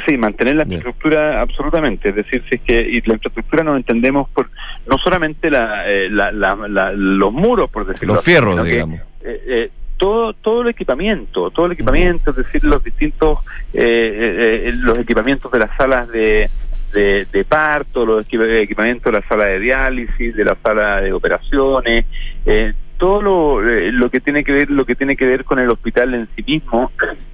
Sí, 0.07 0.17
mantener 0.17 0.57
la 0.57 0.63
infraestructura 0.63 1.41
absolutamente. 1.41 2.11
Es 2.11 2.15
decir, 2.15 2.43
si 2.49 2.57
es 2.57 2.61
que 2.63 2.81
y 2.81 3.01
la 3.03 3.15
infraestructura 3.15 3.63
nos 3.65 3.77
entendemos 3.77 4.29
por 4.31 4.49
no 4.87 4.99
solamente 4.99 5.51
la, 5.51 5.89
eh, 5.89 6.09
la, 6.11 6.31
la, 6.33 6.93
los 6.93 7.33
muros, 7.33 7.71
por 7.71 7.87
decirlo 7.87 8.15
Los 8.15 8.25
fierros, 8.25 8.65
digamos. 8.65 9.01
Eh, 9.23 9.43
eh, 9.47 9.71
todo 9.97 10.33
todo 10.33 10.63
el 10.63 10.69
equipamiento, 10.69 11.51
todo 11.51 11.67
el 11.67 11.73
equipamiento, 11.73 12.31
es 12.31 12.37
decir, 12.37 12.63
los 12.65 12.85
distintos 12.85 13.39
los 13.73 14.99
equipamientos 14.99 15.51
de 15.51 15.59
las 15.59 15.77
salas 15.77 16.09
de, 16.09 16.49
de, 16.93 17.27
de, 17.27 17.45
parto, 17.45 18.07
los 18.07 18.27
equipamientos 18.31 19.13
de 19.13 19.21
la 19.21 19.27
sala 19.27 19.45
de 19.47 19.59
diálisis, 19.59 20.35
de 20.35 20.45
la 20.45 20.57
sala 20.63 21.01
de 21.01 21.13
operaciones, 21.13 22.07
eh, 22.47 22.73
todo 22.99 23.23
lo, 23.23 23.69
eh, 23.69 23.93
lo 23.93 24.11
que 24.11 24.21
tiene 24.21 24.45
que 24.45 24.53
ver 24.53 24.71
lo 24.71 24.85
que 24.85 24.95
tiene 24.95 25.17
que 25.17 25.27
ver 25.27 25.45
con 25.45 25.59
el 25.59 25.71
hospital 25.71 26.15
en 26.15 26.29
sí 26.37 26.43
mismo 26.43 26.91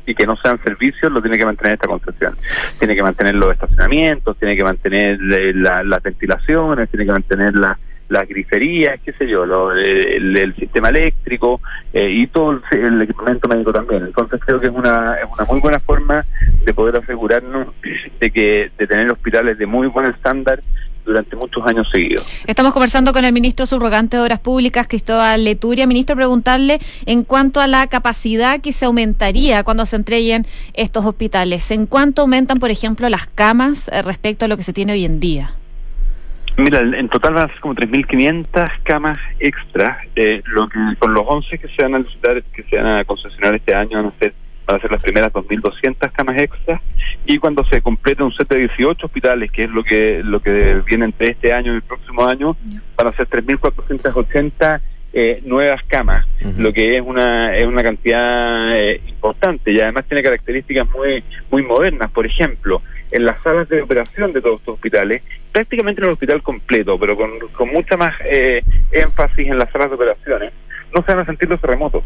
y 0.06 0.14
que 0.14 0.26
no 0.26 0.36
sean 0.36 0.62
servicios 0.62 1.10
lo 1.10 1.20
tiene 1.20 1.38
que 1.38 1.46
mantener 1.46 1.74
esta 1.74 1.88
concesión 1.88 2.36
tiene 2.78 2.94
que 2.94 3.02
mantener 3.02 3.34
los 3.34 3.52
estacionamientos 3.52 4.36
tiene 4.38 4.56
que 4.56 4.64
mantener 4.64 5.18
eh, 5.32 5.52
las 5.54 6.02
ventilaciones 6.02 6.88
tiene 6.90 7.06
que 7.06 7.12
mantener 7.12 7.56
la, 7.56 7.78
las 8.08 8.28
griferías 8.28 9.00
qué 9.04 9.12
sé 9.12 9.26
yo 9.26 9.46
lo, 9.46 9.72
el, 9.72 10.54
sistema 10.56 10.90
eléctrico 10.90 11.60
eh, 11.92 12.10
y 12.10 12.26
todo 12.26 12.60
el, 12.70 13.02
equipamiento 13.02 13.48
médico 13.48 13.72
también. 13.72 14.04
Entonces 14.04 14.40
creo 14.44 14.60
que 14.60 14.66
es 14.66 14.72
una 14.72 15.14
es 15.14 15.28
una 15.32 15.44
muy 15.44 15.60
buena 15.60 15.78
forma 15.78 16.24
de 16.64 16.74
poder 16.74 16.96
asegurarnos 16.96 17.68
de 18.20 18.30
que 18.30 18.70
de 18.76 18.86
tener 18.86 19.10
hospitales 19.10 19.58
de 19.58 19.66
muy 19.66 19.88
buen 19.88 20.06
estándar 20.06 20.60
durante 21.04 21.36
muchos 21.36 21.64
años 21.66 21.88
seguidos. 21.90 22.26
Estamos 22.46 22.72
conversando 22.72 23.12
con 23.12 23.24
el 23.24 23.32
ministro 23.32 23.66
subrogante 23.66 24.16
de 24.16 24.22
Obras 24.22 24.40
Públicas, 24.40 24.86
Cristóbal 24.86 25.44
Leturia. 25.44 25.86
Ministro, 25.86 26.16
preguntarle 26.16 26.80
en 27.06 27.24
cuanto 27.24 27.60
a 27.60 27.66
la 27.66 27.86
capacidad 27.86 28.60
que 28.60 28.72
se 28.72 28.84
aumentaría 28.86 29.64
cuando 29.64 29.86
se 29.86 29.96
entreguen 29.96 30.46
estos 30.72 31.04
hospitales. 31.04 31.70
¿En 31.70 31.86
cuánto 31.86 32.22
aumentan, 32.22 32.58
por 32.58 32.70
ejemplo, 32.70 33.08
las 33.08 33.26
camas 33.26 33.88
eh, 33.88 34.02
respecto 34.02 34.44
a 34.44 34.48
lo 34.48 34.56
que 34.56 34.62
se 34.62 34.72
tiene 34.72 34.92
hoy 34.92 35.04
en 35.04 35.20
día? 35.20 35.52
Mira, 36.56 36.80
en 36.80 37.08
total 37.08 37.34
van 37.34 37.44
a 37.44 37.48
ser 37.48 37.60
como 37.60 37.74
3.500 37.74 38.70
camas 38.84 39.18
extra. 39.40 39.98
Eh, 40.14 40.40
lo 40.46 40.68
que, 40.68 40.78
con 40.98 41.12
los 41.12 41.24
11 41.26 41.58
que 41.58 41.68
se 41.68 41.82
van 41.82 41.96
a 41.96 41.98
necesitar, 41.98 42.42
que 42.42 42.62
se 42.62 42.76
van 42.76 42.86
a 42.86 43.04
concesionar 43.04 43.56
este 43.56 43.74
año, 43.74 43.98
van 43.98 44.06
a 44.06 44.18
ser 44.18 44.34
van 44.66 44.76
a 44.76 44.80
ser 44.80 44.90
las 44.90 45.02
primeras 45.02 45.32
2.200 45.32 46.10
camas 46.12 46.38
extras 46.38 46.80
y 47.26 47.38
cuando 47.38 47.64
se 47.64 47.82
complete 47.82 48.22
un 48.22 48.32
set 48.32 48.48
de 48.48 48.58
18 48.58 49.06
hospitales, 49.06 49.50
que 49.50 49.64
es 49.64 49.70
lo 49.70 49.82
que 49.82 50.22
lo 50.22 50.40
que 50.40 50.80
viene 50.86 51.06
entre 51.06 51.30
este 51.30 51.52
año 51.52 51.72
y 51.72 51.76
el 51.76 51.82
próximo 51.82 52.26
año, 52.26 52.56
van 52.96 53.06
a 53.06 53.12
ser 53.12 53.28
3.480 53.28 54.80
eh, 55.16 55.40
nuevas 55.44 55.82
camas, 55.84 56.26
lo 56.58 56.72
que 56.72 56.96
es 56.96 57.02
una 57.02 57.56
es 57.56 57.66
una 57.66 57.82
cantidad 57.82 58.76
eh, 58.76 59.00
importante 59.06 59.70
y 59.70 59.80
además 59.80 60.06
tiene 60.06 60.22
características 60.22 60.88
muy 60.90 61.22
muy 61.50 61.62
modernas. 61.62 62.10
Por 62.10 62.26
ejemplo, 62.26 62.82
en 63.10 63.24
las 63.24 63.40
salas 63.42 63.68
de 63.68 63.82
operación 63.82 64.32
de 64.32 64.40
todos 64.40 64.60
estos 64.60 64.74
hospitales, 64.74 65.22
prácticamente 65.52 66.00
en 66.00 66.08
el 66.08 66.12
hospital 66.14 66.42
completo, 66.42 66.98
pero 66.98 67.16
con, 67.16 67.30
con 67.52 67.68
mucha 67.68 67.96
más 67.96 68.14
eh, 68.24 68.62
énfasis 68.90 69.46
en 69.46 69.58
las 69.58 69.70
salas 69.70 69.90
de 69.90 69.94
operaciones, 69.94 70.52
no 70.92 71.02
se 71.02 71.12
van 71.12 71.20
a 71.20 71.26
sentir 71.26 71.48
los 71.48 71.60
terremotos 71.60 72.02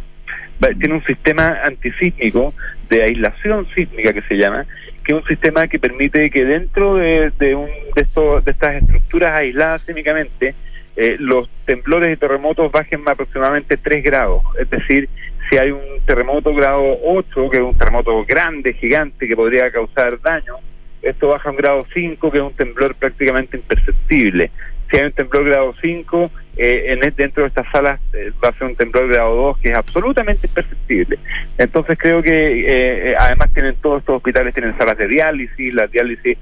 tiene 0.79 0.95
un 0.95 1.05
sistema 1.05 1.61
antisísmico 1.65 2.55
de 2.89 3.03
aislación 3.03 3.67
sísmica 3.75 4.13
que 4.13 4.23
se 4.23 4.37
llama, 4.37 4.67
que 5.05 5.13
es 5.13 5.19
un 5.19 5.27
sistema 5.27 5.69
que 5.69 5.79
permite 5.79 6.31
que 6.31 6.45
dentro 6.45 6.97
de, 6.97 7.33
de, 7.39 7.55
un, 7.55 7.69
de, 7.95 8.07
de 8.45 8.51
estas 8.51 8.83
estructuras 8.83 9.35
aisladas 9.35 9.83
sísmicamente, 9.83 10.55
eh, 10.97 11.17
los 11.21 11.49
temblores 11.65 12.13
y 12.13 12.17
terremotos 12.17 12.73
bajen 12.73 13.03
aproximadamente 13.07 13.77
3 13.77 14.03
grados. 14.03 14.43
Es 14.59 14.69
decir, 14.69 15.09
si 15.49 15.57
hay 15.57 15.71
un 15.71 15.81
terremoto 16.05 16.53
grado 16.55 16.99
8, 17.05 17.51
que 17.51 17.59
es 17.59 17.63
un 17.63 17.79
terremoto 17.79 18.25
grande, 18.25 18.73
gigante, 18.73 19.29
que 19.29 19.37
podría 19.37 19.71
causar 19.71 20.21
daño, 20.21 20.57
esto 21.03 21.29
baja 21.29 21.51
un 21.51 21.57
grado 21.57 21.87
5, 21.93 22.31
que 22.31 22.39
es 22.39 22.45
un 22.45 22.53
temblor 22.53 22.95
prácticamente 22.97 23.57
imperceptible. 23.57 24.51
Si 24.91 24.97
hay 24.97 25.05
un 25.05 25.13
temblor 25.13 25.45
grado 25.45 25.75
5, 25.81 26.31
eh, 26.57 26.93
en, 26.93 27.15
dentro 27.15 27.43
de 27.43 27.49
estas 27.49 27.71
salas 27.71 28.01
eh, 28.13 28.33
va 28.43 28.49
a 28.49 28.53
ser 28.53 28.67
un 28.67 28.75
temblor 28.75 29.09
grado 29.09 29.35
2 29.35 29.59
que 29.59 29.69
es 29.71 29.75
absolutamente 29.75 30.47
imperceptible. 30.47 31.19
Entonces 31.57 31.99
creo 31.99 32.23
que 32.23 33.11
eh, 33.11 33.17
además 33.17 33.53
tienen 33.53 33.77
todos 33.77 34.01
estos 34.01 34.17
hospitales, 34.17 34.55
tienen 34.55 34.77
salas 34.77 34.99
de 34.99 35.09
diálisis, 35.09 35.73
la 35.73 35.87
diálisis, 35.87 36.37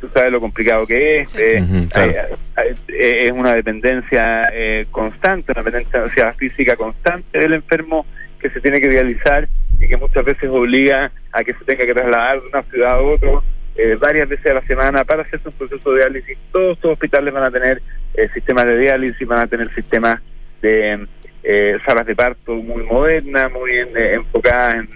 tú 0.00 0.08
sabes 0.12 0.32
lo 0.32 0.40
complicado 0.40 0.86
que 0.86 1.20
es, 1.20 1.34
es 1.36 3.32
una 3.32 3.54
dependencia 3.54 4.52
constante, 4.90 5.52
una 5.52 5.62
dependencia 5.62 6.32
física 6.34 6.76
constante 6.76 7.38
del 7.38 7.54
enfermo 7.54 8.04
que 8.40 8.50
se 8.50 8.60
tiene 8.60 8.80
que 8.80 8.88
dializar 8.88 9.48
y 9.78 9.88
que 9.88 9.96
muchas 9.96 10.24
veces 10.24 10.50
obliga 10.50 11.10
a 11.32 11.44
que 11.44 11.54
se 11.54 11.64
tenga 11.64 11.86
que 11.86 11.94
trasladar 11.94 12.40
de 12.42 12.48
una 12.48 12.62
ciudad 12.64 12.92
a 12.92 13.00
otra 13.00 13.30
eh, 13.76 13.96
varias 13.98 14.28
veces 14.28 14.46
a 14.46 14.54
la 14.54 14.62
semana 14.62 15.04
para 15.04 15.22
hacerse 15.22 15.48
un 15.48 15.54
proceso 15.54 15.92
de 15.92 16.00
diálisis. 16.00 16.36
Todos 16.52 16.76
estos 16.76 16.92
hospitales 16.92 17.32
van 17.32 17.44
a 17.44 17.50
tener 17.50 17.80
eh, 18.14 18.28
sistemas 18.34 18.66
de 18.66 18.78
diálisis, 18.78 19.26
van 19.26 19.40
a 19.40 19.46
tener 19.46 19.72
sistemas 19.72 20.20
de 20.60 21.06
eh, 21.42 21.78
salas 21.86 22.04
de 22.04 22.16
parto 22.16 22.54
muy 22.54 22.82
modernas, 22.82 23.50
muy 23.52 23.70
enfocadas 23.78 24.74
en, 24.74 24.88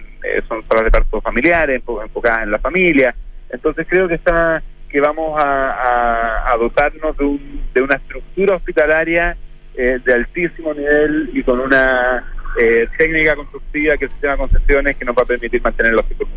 son 0.47 0.63
salas 0.67 0.83
de 0.85 0.91
parto 0.91 1.21
familiares, 1.21 1.81
enfocadas 2.03 2.43
en 2.43 2.51
la 2.51 2.59
familia. 2.59 3.15
Entonces 3.49 3.87
creo 3.89 4.07
que 4.07 4.15
está 4.15 4.61
que 4.89 4.99
vamos 4.99 5.41
a, 5.41 6.51
a, 6.51 6.57
dotarnos 6.57 7.17
de, 7.17 7.25
un, 7.25 7.61
de 7.73 7.81
una 7.81 7.95
estructura 7.95 8.55
hospitalaria 8.55 9.35
de 9.75 10.13
altísimo 10.13 10.73
nivel 10.73 11.31
y 11.33 11.43
con 11.43 11.59
una 11.59 12.23
técnica 12.97 13.35
constructiva 13.35 13.97
que 13.97 14.07
se 14.07 14.13
llama 14.21 14.37
concesiones 14.37 14.95
que 14.95 15.03
nos 15.03 15.17
va 15.17 15.23
a 15.23 15.25
permitir 15.25 15.61
mantener 15.61 15.91
los 15.91 16.05
ciclos 16.05 16.29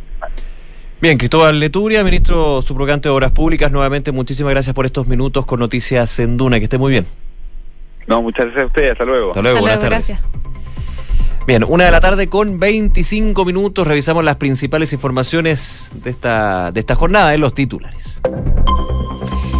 Bien, 1.01 1.17
Cristóbal 1.17 1.61
Leturia, 1.61 2.03
ministro 2.03 2.61
subrogante 2.61 3.09
de 3.09 3.15
Obras 3.15 3.31
Públicas, 3.31 3.71
nuevamente 3.71 4.11
muchísimas 4.11 4.51
gracias 4.51 4.75
por 4.75 4.85
estos 4.85 5.07
minutos 5.07 5.47
con 5.47 5.61
Noticias 5.61 6.19
en 6.19 6.37
Duna, 6.37 6.59
que 6.59 6.65
esté 6.65 6.77
muy 6.77 6.91
bien. 6.91 7.07
No, 8.09 8.21
muchas 8.21 8.47
gracias 8.47 8.65
a 8.65 8.67
ustedes, 8.67 8.93
hasta 8.93 9.05
luego. 9.05 9.29
Hasta 9.29 9.43
luego, 9.43 9.61
buenas 9.61 9.79
tardes. 9.79 10.17
Bien, 11.47 11.65
una 11.69 11.85
de 11.85 11.93
la 11.93 12.01
tarde 12.01 12.29
con 12.29 12.59
25 12.59 13.45
minutos, 13.45 13.87
revisamos 13.87 14.25
las 14.25 14.37
principales 14.37 14.93
informaciones 14.93 15.93
de 16.03 16.11
esta, 16.11 16.73
de 16.73 16.81
esta 16.81 16.97
jornada 16.97 17.33
en 17.33 17.43
los 17.43 17.55
titulares. 17.55 18.21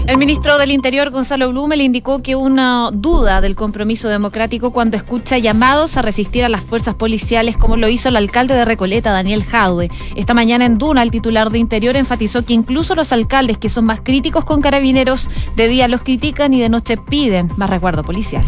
El 0.09 0.17
ministro 0.17 0.57
del 0.57 0.71
Interior, 0.71 1.11
Gonzalo 1.11 1.51
Blume, 1.51 1.77
le 1.77 1.85
indicó 1.85 2.23
que 2.23 2.35
una 2.35 2.89
duda 2.95 3.43
del 3.43 3.55
compromiso 3.55 4.09
democrático 4.09 4.71
cuando 4.71 4.97
escucha 4.97 5.37
llamados 5.37 5.99
a 5.99 6.03
resistir 6.03 6.47
a 6.47 6.49
las 6.49 6.65
fuerzas 6.65 6.95
policiales, 6.95 7.59
como 7.59 7.77
lo 7.77 7.89
hizo 7.89 8.09
el 8.09 8.17
alcalde 8.17 8.55
de 8.55 8.65
Recoleta, 8.65 9.11
Daniel 9.11 9.45
Jadwe. 9.45 9.91
Esta 10.17 10.33
mañana 10.33 10.65
en 10.65 10.79
Duna, 10.79 11.03
el 11.03 11.11
titular 11.11 11.51
de 11.51 11.59
Interior 11.59 11.95
enfatizó 11.95 12.43
que 12.43 12.55
incluso 12.55 12.95
los 12.95 13.13
alcaldes 13.13 13.59
que 13.59 13.69
son 13.69 13.85
más 13.85 14.01
críticos 14.01 14.47
con 14.47 14.63
carabineros, 14.63 15.29
de 15.57 15.69
día 15.69 15.89
los 15.89 16.01
critican 16.01 16.55
y 16.55 16.61
de 16.61 16.71
noche 16.71 16.97
piden 16.97 17.51
más 17.59 17.69
resguardo 17.69 18.03
policial. 18.03 18.47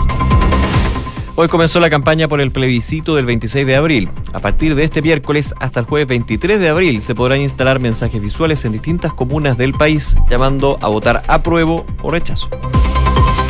Hoy 1.42 1.48
comenzó 1.48 1.80
la 1.80 1.88
campaña 1.88 2.28
por 2.28 2.42
el 2.42 2.50
plebiscito 2.50 3.14
del 3.14 3.24
26 3.24 3.66
de 3.66 3.74
abril. 3.74 4.10
A 4.34 4.40
partir 4.40 4.74
de 4.74 4.84
este 4.84 5.00
miércoles 5.00 5.54
hasta 5.58 5.80
el 5.80 5.86
jueves 5.86 6.06
23 6.06 6.60
de 6.60 6.68
abril 6.68 7.00
se 7.00 7.14
podrán 7.14 7.40
instalar 7.40 7.78
mensajes 7.78 8.20
visuales 8.20 8.62
en 8.66 8.72
distintas 8.72 9.14
comunas 9.14 9.56
del 9.56 9.72
país 9.72 10.18
llamando 10.28 10.76
a 10.82 10.88
votar 10.88 11.22
apruebo 11.28 11.86
o 12.02 12.10
rechazo. 12.10 12.50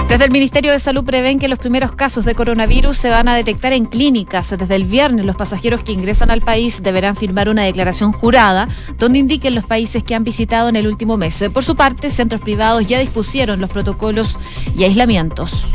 Desde 0.08 0.24
el 0.24 0.30
Ministerio 0.30 0.70
de 0.70 0.78
Salud 0.78 1.02
prevén 1.04 1.40
que 1.40 1.48
los 1.48 1.58
primeros 1.58 1.90
casos 1.90 2.24
de 2.24 2.36
coronavirus 2.36 2.96
se 2.96 3.10
van 3.10 3.26
a 3.26 3.34
detectar 3.34 3.72
en 3.72 3.86
clínicas. 3.86 4.50
Desde 4.56 4.76
el 4.76 4.84
viernes 4.84 5.26
los 5.26 5.34
pasajeros 5.34 5.82
que 5.82 5.90
ingresan 5.90 6.30
al 6.30 6.42
país 6.42 6.84
deberán 6.84 7.16
firmar 7.16 7.48
una 7.48 7.64
declaración 7.64 8.12
jurada 8.12 8.68
donde 8.98 9.18
indiquen 9.18 9.56
los 9.56 9.66
países 9.66 10.04
que 10.04 10.14
han 10.14 10.22
visitado 10.22 10.68
en 10.68 10.76
el 10.76 10.86
último 10.86 11.16
mes. 11.16 11.42
Por 11.52 11.64
su 11.64 11.74
parte, 11.74 12.10
centros 12.10 12.40
privados 12.40 12.86
ya 12.86 13.00
dispusieron 13.00 13.60
los 13.60 13.68
protocolos 13.68 14.36
y 14.76 14.84
aislamientos. 14.84 15.66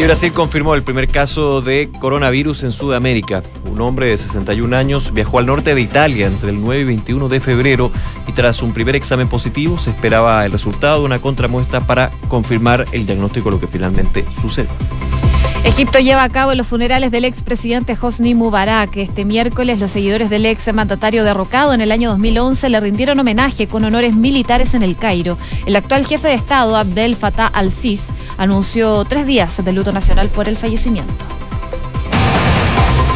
Y 0.00 0.04
Brasil 0.04 0.32
confirmó 0.32 0.74
el 0.74 0.82
primer 0.82 1.08
caso 1.08 1.60
de 1.60 1.90
coronavirus 2.00 2.62
en 2.62 2.72
Sudamérica. 2.72 3.42
Un 3.70 3.82
hombre 3.82 4.06
de 4.06 4.16
61 4.16 4.74
años 4.74 5.12
viajó 5.12 5.38
al 5.38 5.44
norte 5.44 5.74
de 5.74 5.80
Italia 5.82 6.26
entre 6.26 6.48
el 6.48 6.58
9 6.58 6.80
y 6.80 6.84
21 6.84 7.28
de 7.28 7.38
febrero 7.38 7.92
y 8.26 8.32
tras 8.32 8.62
un 8.62 8.72
primer 8.72 8.96
examen 8.96 9.28
positivo 9.28 9.76
se 9.76 9.90
esperaba 9.90 10.46
el 10.46 10.52
resultado 10.52 11.00
de 11.00 11.04
una 11.04 11.20
contramuestra 11.20 11.86
para 11.86 12.12
confirmar 12.28 12.86
el 12.92 13.04
diagnóstico 13.04 13.50
lo 13.50 13.60
que 13.60 13.66
finalmente 13.66 14.24
sucedió. 14.32 14.70
Egipto 15.62 15.98
lleva 15.98 16.22
a 16.22 16.28
cabo 16.30 16.54
los 16.54 16.66
funerales 16.66 17.10
del 17.10 17.26
expresidente 17.26 17.96
Hosni 18.00 18.34
Mubarak. 18.34 18.96
Este 18.96 19.26
miércoles 19.26 19.78
los 19.78 19.90
seguidores 19.90 20.30
del 20.30 20.46
ex 20.46 20.72
mandatario 20.72 21.22
derrocado 21.22 21.74
en 21.74 21.82
el 21.82 21.92
año 21.92 22.08
2011 22.10 22.70
le 22.70 22.80
rindieron 22.80 23.20
homenaje 23.20 23.68
con 23.68 23.84
honores 23.84 24.16
militares 24.16 24.72
en 24.72 24.82
el 24.82 24.96
Cairo. 24.96 25.36
El 25.66 25.76
actual 25.76 26.06
jefe 26.06 26.28
de 26.28 26.34
Estado, 26.34 26.76
Abdel 26.76 27.14
Fattah 27.14 27.46
al-Sis, 27.46 28.06
anunció 28.38 29.04
tres 29.04 29.26
días 29.26 29.62
de 29.62 29.72
luto 29.72 29.92
nacional 29.92 30.30
por 30.30 30.48
el 30.48 30.56
fallecimiento. 30.56 31.39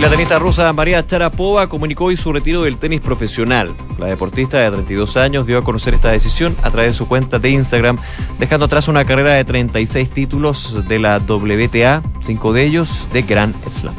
La 0.00 0.11
tenista 0.11 0.38
rusa 0.38 0.72
María 0.72 1.07
Charapova 1.07 1.68
comunicó 1.68 2.07
hoy 2.07 2.16
su 2.16 2.33
retiro 2.33 2.62
del 2.62 2.76
tenis 2.76 3.00
profesional. 3.00 3.74
La 3.98 4.07
deportista 4.07 4.59
de 4.59 4.70
32 4.70 5.16
años 5.16 5.46
dio 5.46 5.57
a 5.57 5.64
conocer 5.64 5.94
esta 5.94 6.11
decisión 6.11 6.57
a 6.62 6.70
través 6.70 6.90
de 6.90 6.98
su 6.98 7.09
cuenta 7.09 7.38
de 7.38 7.50
Instagram, 7.50 7.98
dejando 8.38 8.66
atrás 8.66 8.88
una 8.88 9.04
carrera 9.04 9.30
de 9.30 9.44
36 9.44 10.11
títulos 10.11 10.87
de 10.88 10.98
la 10.98 11.18
WTA, 11.18 12.02
cinco 12.20 12.52
de 12.52 12.64
ellos 12.64 13.09
de 13.12 13.22
Grand 13.22 13.54
Slam. 13.70 13.94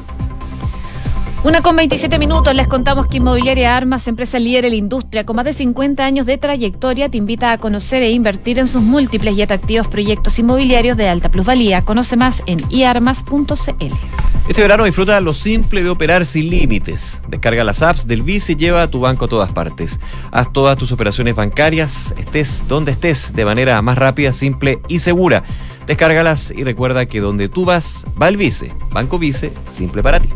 Una 1.43 1.61
con 1.61 1.75
27 1.75 2.19
minutos, 2.19 2.53
les 2.53 2.67
contamos 2.67 3.07
que 3.07 3.17
Inmobiliaria 3.17 3.77
Armas, 3.77 4.07
empresa 4.07 4.37
líder 4.37 4.65
en 4.65 4.71
la 4.71 4.77
industria 4.77 5.25
con 5.25 5.35
más 5.35 5.45
de 5.45 5.53
50 5.53 6.03
años 6.03 6.25
de 6.25 6.37
trayectoria, 6.37 7.09
te 7.09 7.17
invita 7.17 7.51
a 7.51 7.57
conocer 7.57 8.03
e 8.03 8.11
invertir 8.11 8.59
en 8.59 8.67
sus 8.67 8.81
múltiples 8.81 9.37
y 9.37 9.43
atractivos 9.43 9.87
proyectos 9.87 10.37
inmobiliarios 10.39 10.97
de 10.97 11.07
alta 11.07 11.29
plusvalía. 11.29 11.83
Conoce 11.83 12.17
más 12.17 12.43
en 12.47 12.59
iarmas.cl. 12.69 14.24
Este 14.47 14.61
verano 14.61 14.83
disfruta 14.83 15.19
lo 15.21 15.33
simple 15.33 15.81
de 15.81 15.89
operar 15.89 16.23
sin 16.23 16.51
límites. 16.51 17.19
Descarga 17.27 17.63
las 17.63 17.81
apps 17.81 18.05
del 18.05 18.21
Vice 18.21 18.51
y 18.51 18.55
lleva 18.55 18.83
a 18.83 18.87
tu 18.87 18.99
banco 18.99 19.25
a 19.25 19.27
todas 19.27 19.51
partes. 19.51 19.99
Haz 20.31 20.53
todas 20.53 20.77
tus 20.77 20.91
operaciones 20.91 21.35
bancarias, 21.35 22.13
estés 22.15 22.63
donde 22.67 22.91
estés, 22.91 23.33
de 23.33 23.43
manera 23.43 23.81
más 23.81 23.97
rápida, 23.97 24.33
simple 24.33 24.79
y 24.87 24.99
segura. 24.99 25.43
Descárgalas 25.87 26.53
y 26.55 26.63
recuerda 26.63 27.07
que 27.07 27.21
donde 27.21 27.49
tú 27.49 27.65
vas, 27.65 28.05
va 28.21 28.27
el 28.27 28.37
Vice. 28.37 28.71
Banco 28.91 29.17
Vice, 29.17 29.51
simple 29.65 30.03
para 30.03 30.19
ti. 30.19 30.29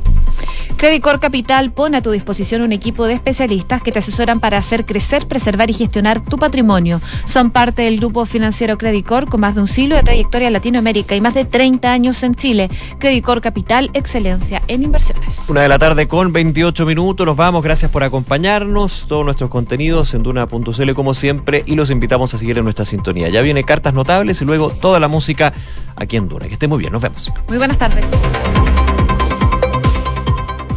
Credicor 0.79 1.19
Capital 1.19 1.73
pone 1.73 1.97
a 1.97 2.01
tu 2.01 2.09
disposición 2.11 2.61
un 2.61 2.71
equipo 2.71 3.05
de 3.05 3.13
especialistas 3.13 3.83
que 3.83 3.91
te 3.91 3.99
asesoran 3.99 4.39
para 4.39 4.57
hacer 4.57 4.85
crecer, 4.85 5.27
preservar 5.27 5.69
y 5.69 5.73
gestionar 5.73 6.23
tu 6.23 6.37
patrimonio. 6.37 7.01
Son 7.25 7.51
parte 7.51 7.81
del 7.81 7.97
grupo 7.97 8.25
financiero 8.25 8.77
Credicor 8.77 9.27
con 9.27 9.41
más 9.41 9.55
de 9.55 9.61
un 9.61 9.67
siglo 9.67 9.97
de 9.97 10.03
trayectoria 10.03 10.47
en 10.47 10.53
Latinoamérica 10.53 11.17
y 11.17 11.21
más 11.21 11.33
de 11.33 11.43
30 11.43 11.91
años 11.91 12.23
en 12.23 12.33
Chile. 12.33 12.69
Credicor 12.97 13.41
Capital, 13.41 13.91
excelencia 13.93 14.61
en 14.69 14.83
inversiones. 14.83 15.49
Una 15.49 15.63
de 15.63 15.67
la 15.67 15.77
tarde 15.77 16.07
con 16.07 16.31
28 16.31 16.85
minutos. 16.85 17.27
Nos 17.27 17.35
vamos. 17.35 17.61
Gracias 17.61 17.91
por 17.91 18.03
acompañarnos. 18.03 19.05
Todos 19.09 19.25
nuestros 19.25 19.49
contenidos 19.49 20.13
en 20.13 20.23
Duna.cl 20.23 20.93
como 20.93 21.13
siempre 21.13 21.61
y 21.65 21.75
los 21.75 21.89
invitamos 21.89 22.33
a 22.33 22.37
seguir 22.37 22.57
en 22.57 22.63
nuestra 22.63 22.85
sintonía. 22.85 23.27
Ya 23.27 23.41
viene 23.41 23.65
cartas 23.65 23.93
notables 23.93 24.41
y 24.41 24.45
luego 24.45 24.69
toda 24.69 25.01
la 25.01 25.09
música 25.09 25.51
aquí 25.97 26.15
en 26.15 26.29
Duna. 26.29 26.47
Que 26.47 26.53
esté 26.53 26.69
muy 26.69 26.79
bien. 26.79 26.93
Nos 26.93 27.01
vemos. 27.01 27.29
Muy 27.49 27.57
buenas 27.57 27.77
tardes. 27.77 28.09